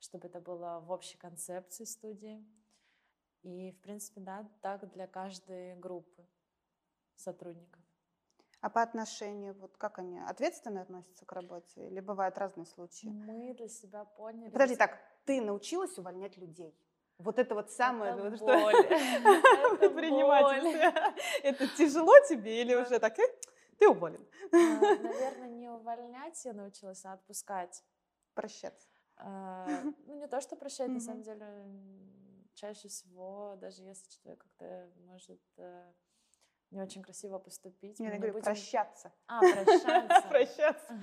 [0.00, 2.44] чтобы это было в общей концепции студии.
[3.42, 6.24] И, в принципе, да, так для каждой группы
[7.16, 7.80] сотрудников.
[8.60, 11.84] А по отношению, вот как они ответственно относятся к работе?
[11.88, 13.08] Или бывают разные случаи?
[13.08, 14.50] Мы для себя поняли...
[14.50, 16.72] Подожди, так, ты научилась увольнять людей?
[17.18, 18.46] Вот это вот самое, это что
[19.78, 21.14] предпринимательство.
[21.42, 23.16] Это тяжело тебе или уже так,
[23.78, 24.24] ты уволен?
[24.52, 27.84] А, Наверное, не увольнять я научилась, а отпускать.
[28.34, 28.88] Прощаться.
[29.16, 29.66] А,
[30.06, 31.64] ну, не то, что прощать, на самом деле,
[32.54, 35.92] чаще всего, даже если человек как-то может э,
[36.72, 38.00] не очень красиво поступить.
[38.00, 38.44] Не, я говорю, будем...
[38.44, 39.12] прощаться.
[39.26, 40.22] А, прощаться.
[40.28, 41.00] Прощаться.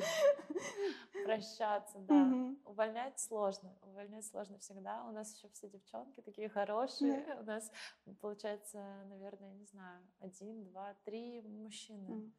[1.24, 2.56] Прощаться, да.
[2.66, 3.78] Увольнять сложно.
[3.84, 5.06] Увольнять сложно всегда.
[5.06, 7.24] У нас еще все девчонки такие хорошие.
[7.40, 7.72] У нас,
[8.20, 12.34] получается, наверное, не знаю, один, два, три мужчины.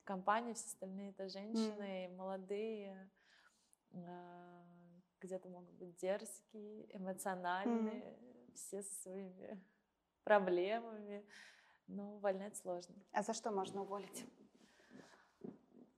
[0.00, 3.08] В компании все остальные это женщины, молодые,
[3.94, 4.64] а,
[5.20, 8.18] где-то могут быть дерзкие, эмоциональные,
[8.54, 9.60] все со своими
[10.24, 11.24] проблемами
[11.92, 12.94] но увольнять сложно.
[13.12, 14.26] А за что можно уволить?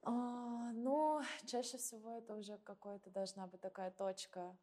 [0.03, 4.57] А, ну, чаще всего это уже какая-то должна быть такая точка,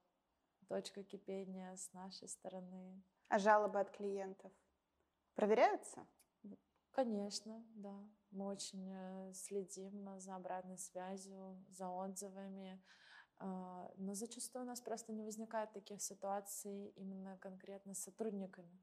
[0.67, 3.01] точка кипения с нашей стороны.
[3.29, 4.51] А жалобы от клиентов
[5.35, 6.05] проверяются?
[6.91, 7.95] Конечно, да.
[8.31, 12.81] Мы очень э, следим за обратной связью, за отзывами.
[13.41, 18.79] А, но зачастую у нас просто не возникает таких ситуаций именно конкретно с сотрудниками.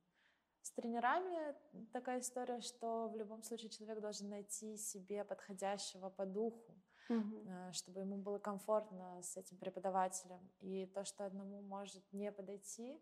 [0.62, 1.54] С тренерами
[1.92, 6.74] такая история, что в любом случае человек должен найти себе подходящего по духу,
[7.08, 7.48] угу.
[7.72, 10.50] чтобы ему было комфортно с этим преподавателем.
[10.58, 13.00] И то, что одному может не подойти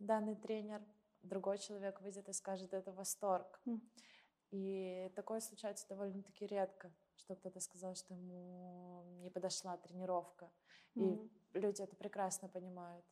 [0.00, 0.82] данный тренер,
[1.22, 3.60] другой человек выйдет и скажет, это восторг.
[3.64, 3.80] Угу.
[4.50, 10.50] И такое случается довольно-таки редко, что кто-то сказал, что ему не подошла тренировка.
[10.94, 11.30] Mm-hmm.
[11.54, 13.04] И люди это прекрасно понимают,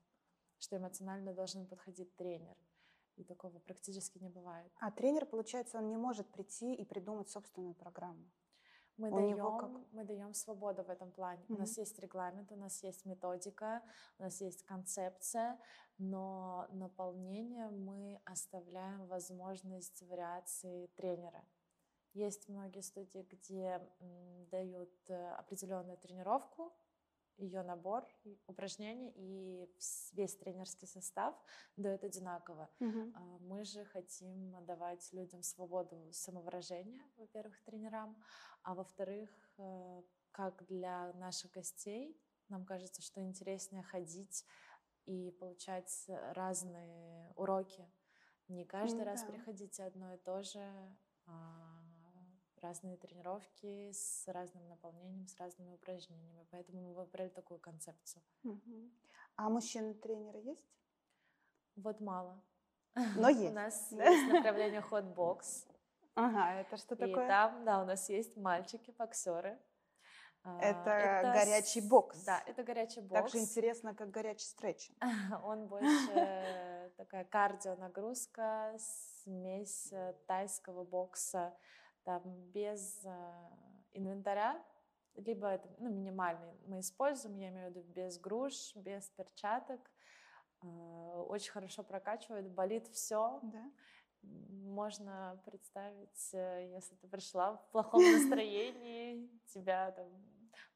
[0.59, 2.57] что эмоционально должен подходить тренер.
[3.16, 4.71] И такого практически не бывает.
[4.81, 8.31] А тренер, получается, он не может прийти и придумать собственную программу.
[8.99, 9.71] Мы у даем, как...
[9.92, 11.42] мы даем свободу в этом плане.
[11.42, 11.55] Mm-hmm.
[11.55, 13.83] У нас есть регламент, у нас есть методика,
[14.19, 15.59] у нас есть концепция,
[15.99, 21.45] но наполнение мы оставляем возможность вариации тренера.
[22.16, 23.79] Есть многие студии, где
[24.50, 26.72] дают э, определенную тренировку,
[27.37, 28.07] ее набор
[28.46, 29.70] упражнений и
[30.14, 31.35] весь тренерский состав
[31.76, 32.70] дает одинаково.
[33.12, 38.16] А, Мы же хотим давать людям свободу самовыражения, во-первых, тренерам,
[38.62, 44.46] а во-вторых, э, как для наших гостей, нам кажется, что интереснее ходить
[45.05, 47.87] и получать разные уроки.
[48.48, 49.24] Не каждый М, раз да.
[49.24, 51.75] приходите одно и то же, а
[52.61, 56.47] разные тренировки с разным наполнением, с разными упражнениями.
[56.51, 58.23] Поэтому мы выбрали такую концепцию.
[59.37, 60.66] А мужчины-тренеры есть?
[61.77, 62.40] Вот мало.
[62.95, 63.53] Но У есть.
[63.55, 64.05] нас да?
[64.09, 65.66] есть направление хот-бокс.
[66.14, 67.27] Ага, это что И такое?
[67.29, 69.59] там, да, у нас есть мальчики-боксеры.
[70.42, 72.25] А, Это горячий с- бокс.
[72.25, 73.12] Да, это горячий бокс.
[73.21, 74.97] Так же интересно, как горячий стретчинг.
[75.45, 81.55] Он больше такая кардионагрузка, смесь э, тайского бокса,
[82.07, 83.11] там без э,
[83.92, 84.64] инвентаря,
[85.16, 89.81] либо это ну, минимальный мы используем, я имею в виду без груш, без перчаток.
[90.62, 90.66] Э,
[91.29, 93.40] Очень хорошо прокачивает, болит все.
[93.42, 93.71] Да?
[94.23, 100.07] Можно представить, э, если ты пришла в плохом настроении, тебя там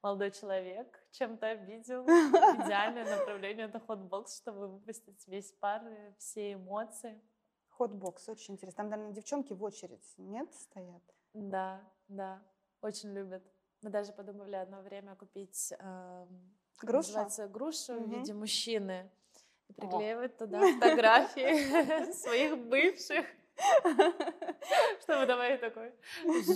[0.03, 2.05] молодой человек чем-то обидел.
[2.05, 5.83] Идеальное направление это хот-бокс, чтобы выпустить весь пар,
[6.19, 7.21] все эмоции.
[7.69, 8.79] Хот-бокс, очень интересно.
[8.83, 11.03] Там, наверное, девчонки в очередь, нет, стоят?
[11.35, 12.43] Да, да,
[12.81, 13.43] очень любят.
[13.83, 17.09] Мы даже подумали одно время купить как Грушу?
[17.09, 18.11] называется, грушу в Мгм.
[18.11, 19.11] виде мужчины
[19.69, 23.27] и приклеивать туда фотографии своих бывших,
[25.03, 25.95] чтобы добавить такой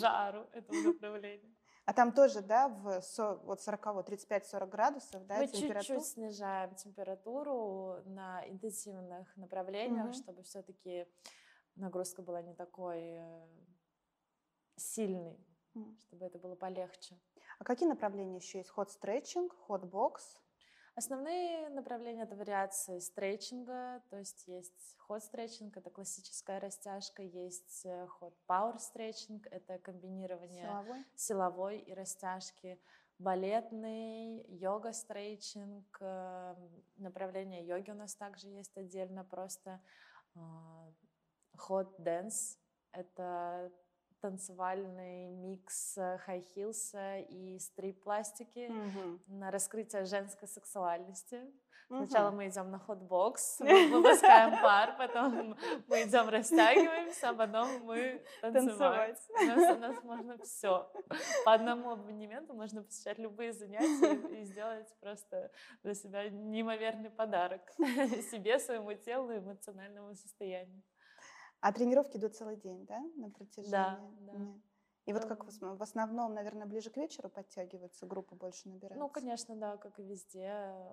[0.00, 1.54] жару этому направлению.
[1.86, 5.98] А там тоже, да, в со- вот 40, 35-40 градусов, да, Мы температура?
[5.98, 10.14] чуть-чуть снижаем температуру на интенсивных направлениях, Мгм.
[10.14, 11.06] чтобы все-таки
[11.76, 13.20] нагрузка была не такой
[14.76, 15.38] сильной,
[15.74, 15.96] Мгм.
[16.00, 17.18] чтобы это было полегче.
[17.58, 18.70] А какие направления еще есть?
[18.70, 20.40] Ход-стретчинг, хот-бокс?
[20.96, 28.06] Основные направления это вариации стретчинга, то есть есть hot stretching, это классическая растяжка, есть э,
[28.06, 31.04] hot power stretching, это комбинирование Силовой?
[31.16, 32.80] силовой и растяжки,
[33.18, 36.54] балетный, йога стретчинг, э,
[36.96, 39.80] направление йоги у нас также есть отдельно, просто
[40.36, 40.92] а,
[41.56, 42.56] hot dance,
[42.92, 43.72] это
[44.24, 49.20] танцевальный микс хай-хилса и стрип-пластики Мгм.
[49.26, 51.42] на раскрытие женской сексуальности.
[51.88, 52.36] Сначала Мгм.
[52.38, 55.54] мы идем на хот-бокс, выпускаем пар, потом
[55.88, 59.18] мы идем растягиваемся, а потом мы танцевать.
[59.28, 59.28] Танцевать.
[59.28, 60.90] У нас, у нас можно все.
[61.44, 65.50] По одному абонементу можно посещать любые занятия и сделать просто
[65.82, 67.60] для себя неимоверный подарок
[68.32, 70.82] себе, своему телу и эмоциональному состоянию.
[71.64, 73.70] А тренировки идут целый день, да, на протяжении?
[73.70, 74.34] Да, да.
[75.06, 78.98] И вот как в основном, наверное, ближе к вечеру подтягиваются, группы больше набираются?
[78.98, 80.50] Ну, конечно, да, как и везде,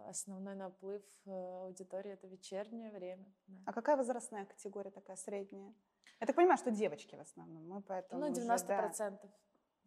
[0.07, 3.25] основной наплыв э, аудитории это вечернее время.
[3.47, 3.57] да.
[3.65, 5.73] А какая возрастная категория такая средняя?
[6.21, 8.77] Я так понимаю, что девочки в основном, мы поэтому Ну, уже, 90 да.
[8.77, 9.31] процентов.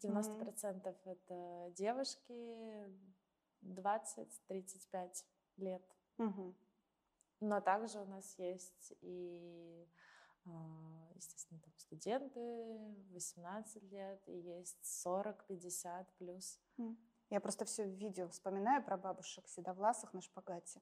[0.02, 2.90] 90 процентов это девушки,
[3.62, 5.24] 20-35
[5.56, 5.82] лет.
[6.18, 6.54] Мгм.
[7.40, 9.88] Но также у нас есть и,
[11.14, 16.60] естественно, там студенты 18 лет, и есть 40-50 плюс.
[17.30, 20.80] Я просто все видео вспоминаю про бабушек седовласых на шпагате.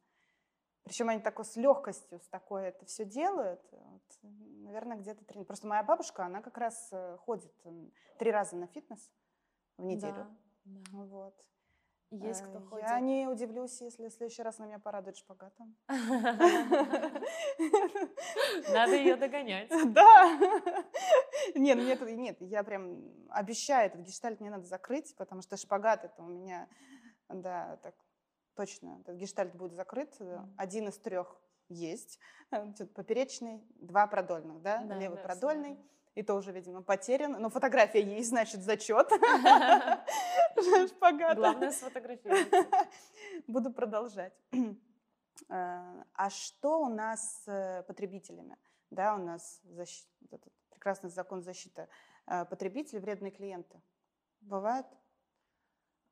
[0.82, 3.62] Причем они такой с легкостью, с такой это все делают.
[3.70, 7.54] Вот, наверное, где-то трени- Просто моя бабушка, она как раз э, ходит
[8.18, 9.10] три раза на фитнес
[9.78, 10.12] в неделю.
[10.14, 10.82] Да, да.
[11.04, 11.44] Вот.
[12.12, 13.02] Есть Э, кто Я ходит.
[13.02, 15.74] не удивлюсь, если в следующий раз на меня порадует шпагатом.
[18.68, 19.70] Надо ее догонять.
[19.92, 20.38] Да.
[21.54, 26.04] Нет, ну нет, нет, я прям обещаю, этот гештальт мне надо закрыть, потому что шпагат
[26.04, 26.68] это у меня,
[27.28, 27.94] да, так
[28.54, 30.14] точно, этот гештальт будет закрыт.
[30.56, 32.18] Один из трех есть,
[32.50, 35.78] э, тут поперечный, два продольных, да, левый продольный.
[36.14, 37.32] И то уже, видимо, потерян.
[37.40, 39.08] Но фотография есть, значит, зачет.
[40.88, 41.34] Шпагата.
[41.36, 42.66] Главное сфотографироваться.
[43.46, 44.34] Буду продолжать.
[45.48, 48.56] Э, А что у нас с э, потребителями?
[48.90, 49.62] Да, у нас
[50.70, 51.88] прекрасный закон защиты
[52.26, 53.80] э, потребителей, вредные клиенты.
[54.40, 54.86] Бывают?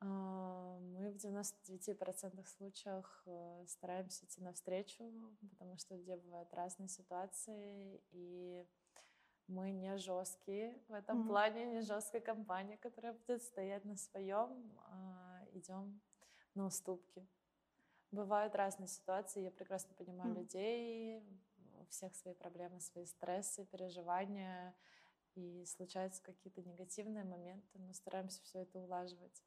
[0.00, 3.26] А, Мы в 99% случаях
[3.66, 5.12] стараемся идти навстречу,
[5.50, 8.66] потому что где бывают разные ситуации, и
[9.50, 11.28] мы не жесткие в этом Мгм.
[11.28, 14.72] плане, не жесткая компания, которая будет стоять на своем,
[15.52, 16.00] идем
[16.54, 17.26] на уступки.
[18.12, 20.42] Бывают разные ситуации, я прекрасно понимаю Мгм.
[20.42, 21.22] людей,
[21.80, 24.74] у всех свои проблемы, свои стрессы, переживания,
[25.36, 29.44] и случаются какие-то негативные моменты, но стараемся все это улаживать.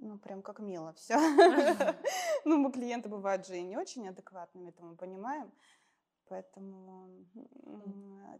[0.00, 1.16] Ну, прям как мило все.
[2.44, 5.50] Ну, мы клиенты бывают же и не очень адекватными, это мы понимаем.
[6.28, 7.08] Поэтому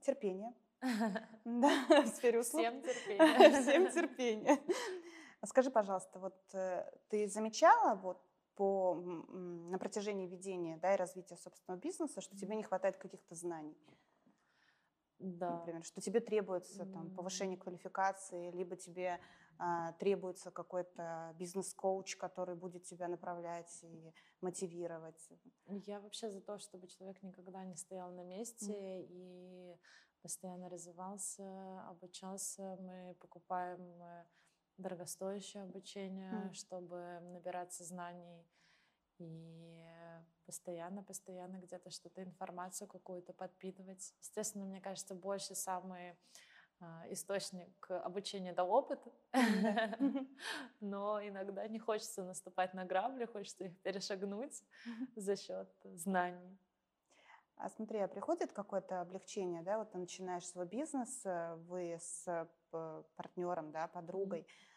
[0.03, 0.53] терпение.
[1.45, 2.61] Да, в сфере услуг.
[2.61, 3.63] Всем терпение.
[3.63, 4.63] Всем терпение.
[5.45, 8.23] Скажи, пожалуйста, вот э, ты замечала вот
[8.55, 13.77] по, на протяжении ведения да, и развития собственного бизнеса, что тебе не хватает каких-то знаний?
[15.25, 15.59] Да.
[15.59, 19.19] Например, что тебе требуется там, повышение квалификации, либо тебе
[19.59, 25.31] а, требуется какой-то бизнес-коуч, который будет тебя направлять и мотивировать.
[25.67, 29.07] Я вообще за то, чтобы человек никогда не стоял на месте mm.
[29.09, 29.77] и
[30.23, 32.77] постоянно развивался, обучался.
[32.81, 34.25] Мы покупаем э,
[34.77, 36.53] дорогостоящее обучение, mm.
[36.53, 38.45] чтобы набираться знаний
[39.19, 39.75] и
[40.47, 44.15] постоянно-постоянно где-то что-то, информацию какую-то подпитывать.
[44.21, 46.17] Естественно, мне кажется, больше самый
[46.81, 49.11] а, источник обучения до опыта,
[50.81, 54.63] но иногда не хочется наступать на грабли, хочется их перешагнуть
[55.17, 56.59] за счет знаний.
[57.57, 62.25] А смотри, а приходит какое-то облегчение, да, вот ты начинаешь свой бизнес, э, вы с
[62.27, 64.74] э, партнером, да, подругой, mm-hmm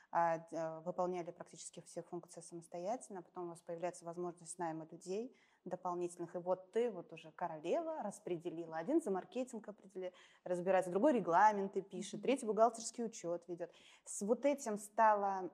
[0.83, 6.71] выполняли практически все функции самостоятельно, потом у вас появляется возможность найма людей дополнительных, и вот
[6.71, 10.11] ты вот уже королева распределила, один за маркетинг определил,
[10.43, 13.71] разбирается, другой регламенты пишет, третий бухгалтерский учет ведет.
[14.05, 15.51] С вот этим стало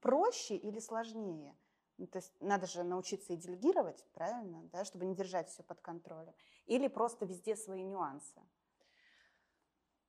[0.00, 1.56] проще или сложнее?
[1.96, 5.80] Ну, то есть надо же научиться и делегировать, правильно, да, чтобы не держать все под
[5.80, 6.32] контролем.
[6.66, 8.40] Или просто везде свои нюансы.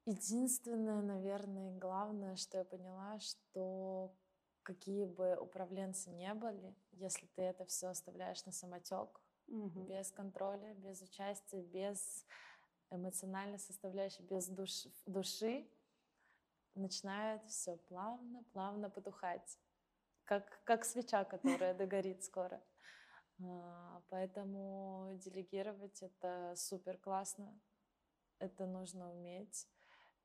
[0.09, 4.11] Единственное, наверное, главное, что я поняла, что
[4.63, 9.83] какие бы управленцы не были, если ты это все оставляешь на самотек, угу.
[9.83, 12.25] без контроля, без участия, без
[12.89, 15.69] эмоциональной составляющей, без душ, души,
[16.73, 19.59] начинает все плавно, плавно потухать,
[20.23, 22.59] как, как свеча, которая догорит скоро.
[23.43, 27.59] А, поэтому делегировать это супер классно,
[28.39, 29.67] это нужно уметь.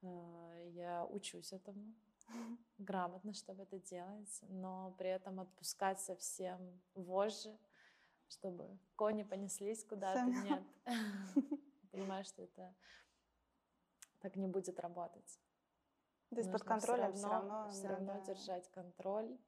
[0.05, 1.95] А, я учусь этому
[2.79, 7.57] грамотно, чтобы это делать, но при этом отпускать совсем вожжи,
[8.29, 10.25] чтобы кони понеслись куда-то.
[10.25, 10.63] Нет.
[11.93, 12.75] Понимаю, что это
[14.21, 15.41] так не будет работать.
[16.31, 19.39] То есть под контролем все равно, все равно, да, держать контроль.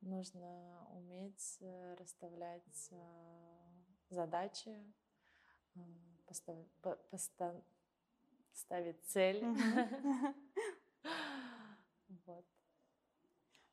[0.00, 3.72] Нужно уметь э, расставлять э,
[4.10, 4.76] задачи,
[5.76, 5.80] э,
[6.26, 7.54] постав,
[8.54, 9.44] ставить цель.
[12.26, 12.44] Вот.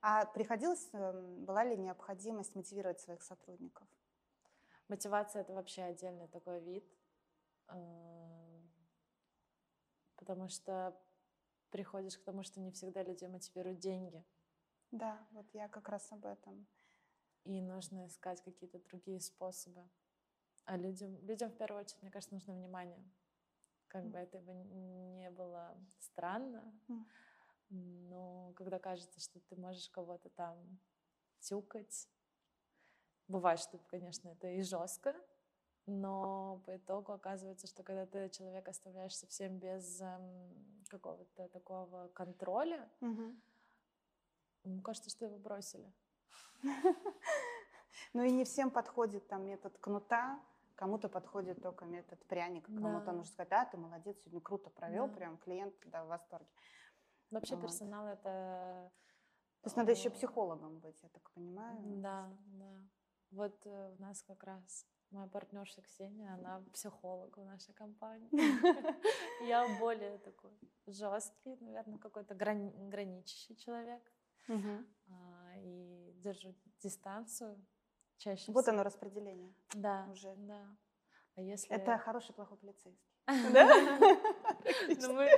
[0.01, 3.87] А приходилось, эм, была ли необходимость мотивировать своих сотрудников?
[4.87, 6.85] Мотивация это вообще отдельный такой вид,
[7.67, 8.71] эм,
[10.15, 10.97] потому что
[11.69, 14.25] приходишь к тому, что не всегда людей мотивируют деньги.
[14.91, 16.67] Да, вот я как раз об этом.
[17.43, 19.87] И нужно искать какие-то другие способы.
[20.65, 23.03] А людям, людям в первую очередь, мне кажется, нужно внимание.
[23.89, 26.63] Как бы это не было странно,
[27.69, 30.79] но когда кажется, что ты можешь кого-то там
[31.39, 32.07] тюкать,
[33.27, 35.15] бывает, что, конечно, это и жестко,
[35.85, 42.87] но по итогу оказывается, что когда ты человека оставляешь совсем без эм, какого-то такого контроля,
[43.01, 43.33] угу.
[44.83, 45.91] кажется, что его бросили.
[48.13, 50.39] Ну и не всем подходит там метод кнута,
[50.79, 53.11] Кому-то подходит только метод пряника, кому-то да.
[53.11, 55.13] нужно сказать, да, ты молодец, сегодня круто провел, да.
[55.13, 56.47] прям клиент да, в восторге.
[57.31, 57.63] Вообще вот.
[57.63, 58.89] персонал это...
[59.59, 61.81] То есть надо еще психологом быть, я так понимаю.
[61.97, 62.77] Да, да.
[63.31, 68.29] Вот э, у нас как раз моя партнерша Ксения, она психолог в нашей компании.
[69.49, 70.57] Я более такой
[70.87, 74.01] жесткий, наверное, какой-то граничащий человек.
[74.47, 77.61] А, и держу дистанцию
[78.19, 78.75] Чаще вот всего.
[78.75, 79.53] оно распределение.
[79.73, 80.05] Да.
[80.11, 80.35] Уже.
[80.35, 80.61] Да.
[81.35, 81.73] А если...
[81.73, 83.09] Это хороший, плохой полицейский.
[83.53, 83.65] Да?
[85.01, 85.29] Ну, мы,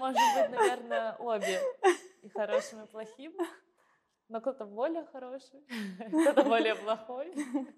[0.00, 1.60] можем быть, наверное, обе.
[2.22, 3.32] И хорошим, и плохим.
[4.28, 5.64] Но кто-то более хороший,
[6.08, 7.34] кто-то более плохой.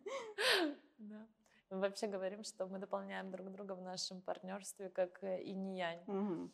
[0.98, 1.26] Да.
[1.68, 6.02] Мы вообще говорим, что мы дополняем друг друга в нашем партнерстве как и не янь.
[6.06, 6.50] Угу.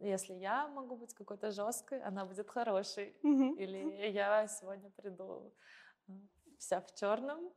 [0.00, 3.16] Если я могу быть какой-то жесткой, она будет хорошей.
[3.22, 3.54] Угу.
[3.58, 5.54] Или я сегодня приду
[6.62, 7.52] вся в черном,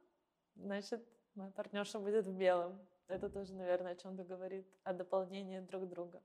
[0.55, 2.83] значит, моя партнерша будет в белом.
[3.07, 6.23] Это тоже, наверное, о чем-то говорит, о дополнении друг друга.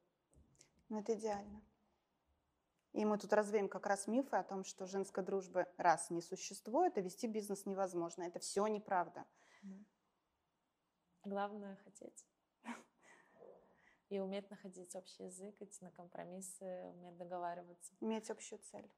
[0.89, 1.62] Ну, это идеально.
[2.93, 6.97] И мы тут развеем как раз мифы о том, что женской дружбы раз не существует,
[6.97, 8.22] и вести бизнес невозможно.
[8.22, 9.26] Это все неправда.
[11.22, 12.26] Главное хотеть.
[14.09, 17.93] и уметь находить общий язык, идти на компромиссы, уметь договариваться.
[18.01, 18.91] Иметь общую цель.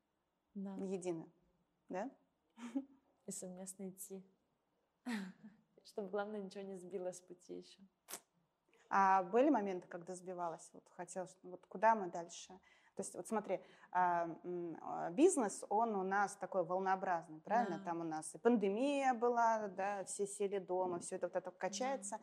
[0.54, 0.72] Да.
[0.76, 1.30] Единую.
[1.88, 2.08] Да?
[3.26, 4.24] И совместно идти.
[5.84, 7.80] Чтобы, главное, ничего не сбило с пути еще.
[8.88, 10.68] А были моменты, когда сбивалась?
[10.72, 12.48] Вот хотелось, вот куда мы дальше?
[12.94, 13.60] То есть, вот смотри,
[13.90, 14.28] а,
[14.82, 17.78] а, бизнес, он у нас такой волнообразный, правильно?
[17.78, 17.84] Да.
[17.84, 22.18] Там у нас и пандемия была, да, все сели дома, все это вот это качается.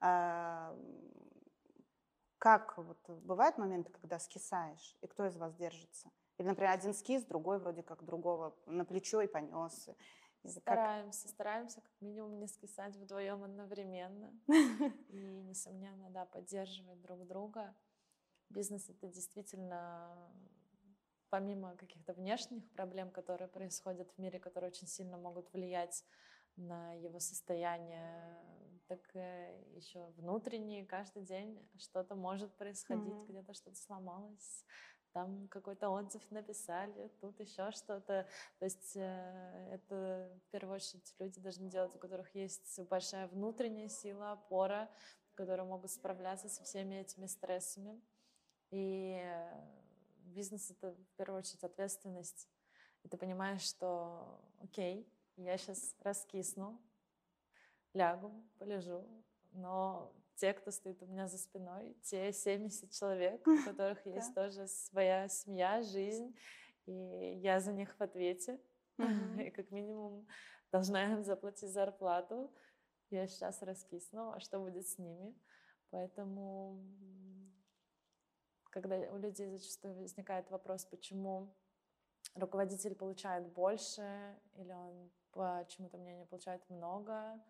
[0.00, 0.74] Да.
[2.38, 6.10] Как вот бывают моменты, когда скисаешь, и кто из вас держится?
[6.38, 9.88] Или, например, один скис, другой вроде как другого на плечо и понес.
[10.48, 11.30] Стараемся, как...
[11.30, 14.32] стараемся как минимум не скисать вдвоем одновременно.
[15.08, 17.74] И, несомненно, да, поддерживать друг друга.
[18.50, 20.16] Бизнес— это действительно
[21.30, 26.04] помимо каких-то внешних проблем, которые происходят в мире, которые очень сильно могут влиять
[26.56, 28.36] на его состояние,
[28.88, 29.00] так
[29.74, 33.28] еще внутренние каждый день что-то может происходить, mm-hmm.
[33.28, 34.64] где-то что-то сломалось,
[35.18, 38.28] там какой-то отзыв написали, тут еще что-то.
[38.60, 43.88] То есть э, это в первую очередь люди должны делать, у которых есть большая внутренняя
[43.88, 44.88] сила, опора,
[45.34, 48.00] которые могут справляться со всеми этими стрессами.
[48.70, 49.20] И
[50.18, 52.48] бизнес— это в первую очередь ответственность.
[53.02, 56.80] И ты понимаешь, что окей, я сейчас раскисну,
[57.92, 59.04] лягу, полежу,
[59.50, 64.66] но те, кто стоит у меня за спиной, те 70 человек, у которых есть тоже
[64.66, 66.36] своя семья, жизнь,
[66.86, 68.60] и я за них в ответе,
[68.98, 70.26] и как минимум
[70.70, 72.52] должна им заплатить зарплату.
[73.10, 75.34] Я сейчас раскисну, а что будет с ними?
[75.90, 76.78] Поэтому,
[78.70, 81.56] когда у людей зачастую возникает вопрос, почему
[82.34, 87.42] руководитель получает больше, или он по чему-то мнению получает много,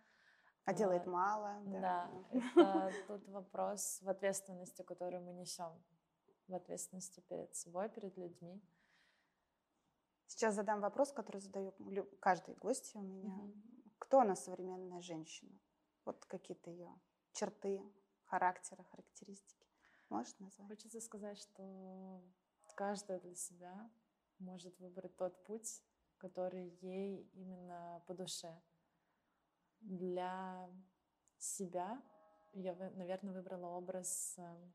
[0.68, 1.62] а делает мало.
[1.64, 2.10] Да,
[2.54, 5.72] да это тут вопрос в ответственности, которую мы несем.
[6.46, 8.62] В ответственности перед собой, перед людьми.
[10.26, 11.72] Сейчас задам вопрос, который задаю
[12.20, 13.34] каждой гости у меня.
[13.34, 13.52] Угу.
[13.98, 15.58] Кто она современная женщина?
[16.04, 16.92] Вот какие-то ее
[17.32, 17.82] черты,
[18.24, 19.66] характера, характеристики.
[20.10, 20.68] Можешь назвать?
[20.68, 22.22] Хочется сказать, что
[22.74, 23.90] каждая для себя
[24.38, 25.82] может выбрать тот путь,
[26.18, 28.54] который ей именно по душе
[29.80, 30.70] для
[31.38, 32.02] себя
[32.52, 34.74] я, наверное, выбрала образ эм,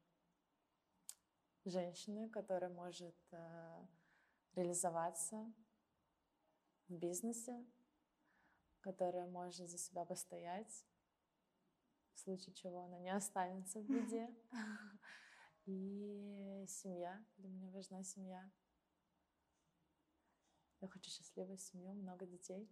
[1.66, 3.88] женщины, которая может э,
[4.56, 5.52] реализоваться
[6.88, 7.66] в бизнесе,
[8.82, 10.86] которая может за себя постоять,
[12.14, 14.30] в случае чего она не останется в беде.
[15.66, 17.26] И семья.
[17.38, 18.52] Для меня важна семья.
[20.82, 22.70] Я хочу счастливую семью, много детей.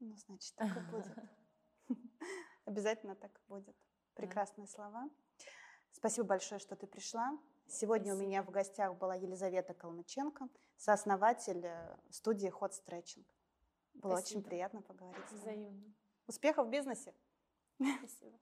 [0.00, 1.18] Ну, значит, так и будет.
[2.64, 3.76] Обязательно так будет.
[4.14, 4.72] Прекрасные да.
[4.72, 5.10] слова.
[5.90, 7.38] Спасибо большое, что ты пришла.
[7.66, 8.24] Сегодня Спасибо.
[8.24, 13.24] у меня в гостях была Елизавета Калмыченко, сооснователь э, студии Hot Stretching.
[13.94, 14.38] Было Спасибо.
[14.38, 15.30] очень приятно поговорить.
[15.30, 15.94] Взаимно.
[16.26, 17.14] Успехов в бизнесе.
[17.98, 18.38] Спасибо.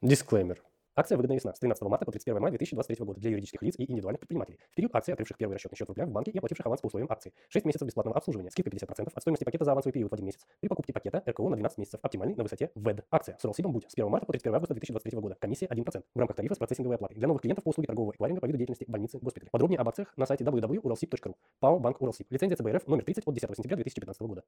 [0.00, 0.65] Дисклеймер.
[0.98, 3.82] Акция выгодна весна с 13 марта по 31 мая 2023 года для юридических лиц и
[3.82, 4.58] индивидуальных предпринимателей.
[4.72, 6.86] В период акции, открывших первый расчетный счет в рублях в банке и оплативших аванс по
[6.86, 7.34] условиям акции.
[7.50, 8.50] 6 месяцев бесплатного обслуживания.
[8.50, 10.46] Скидка 50% от стоимости пакета за авансовый период в один месяц.
[10.58, 12.00] При покупке пакета РКО на 12 месяцев.
[12.02, 13.04] Оптимальный на высоте ВЭД.
[13.10, 15.36] Акция с Уралсибом будет с 1 марта по 31 августа 2023 года.
[15.38, 16.02] Комиссия 1%.
[16.14, 17.18] В рамках тарифа с процессинговой оплатой.
[17.18, 19.50] Для новых клиентов по услуге торгового эквайринга по виду деятельности больницы, госпитали.
[19.50, 21.34] Подробнее об акциях на сайте www.uralsib.ru.
[21.60, 22.26] ПАО Банк Уралсиб.
[22.30, 24.44] Лицензия ЦБРФ номер 30 от 10 сентября 2015 года.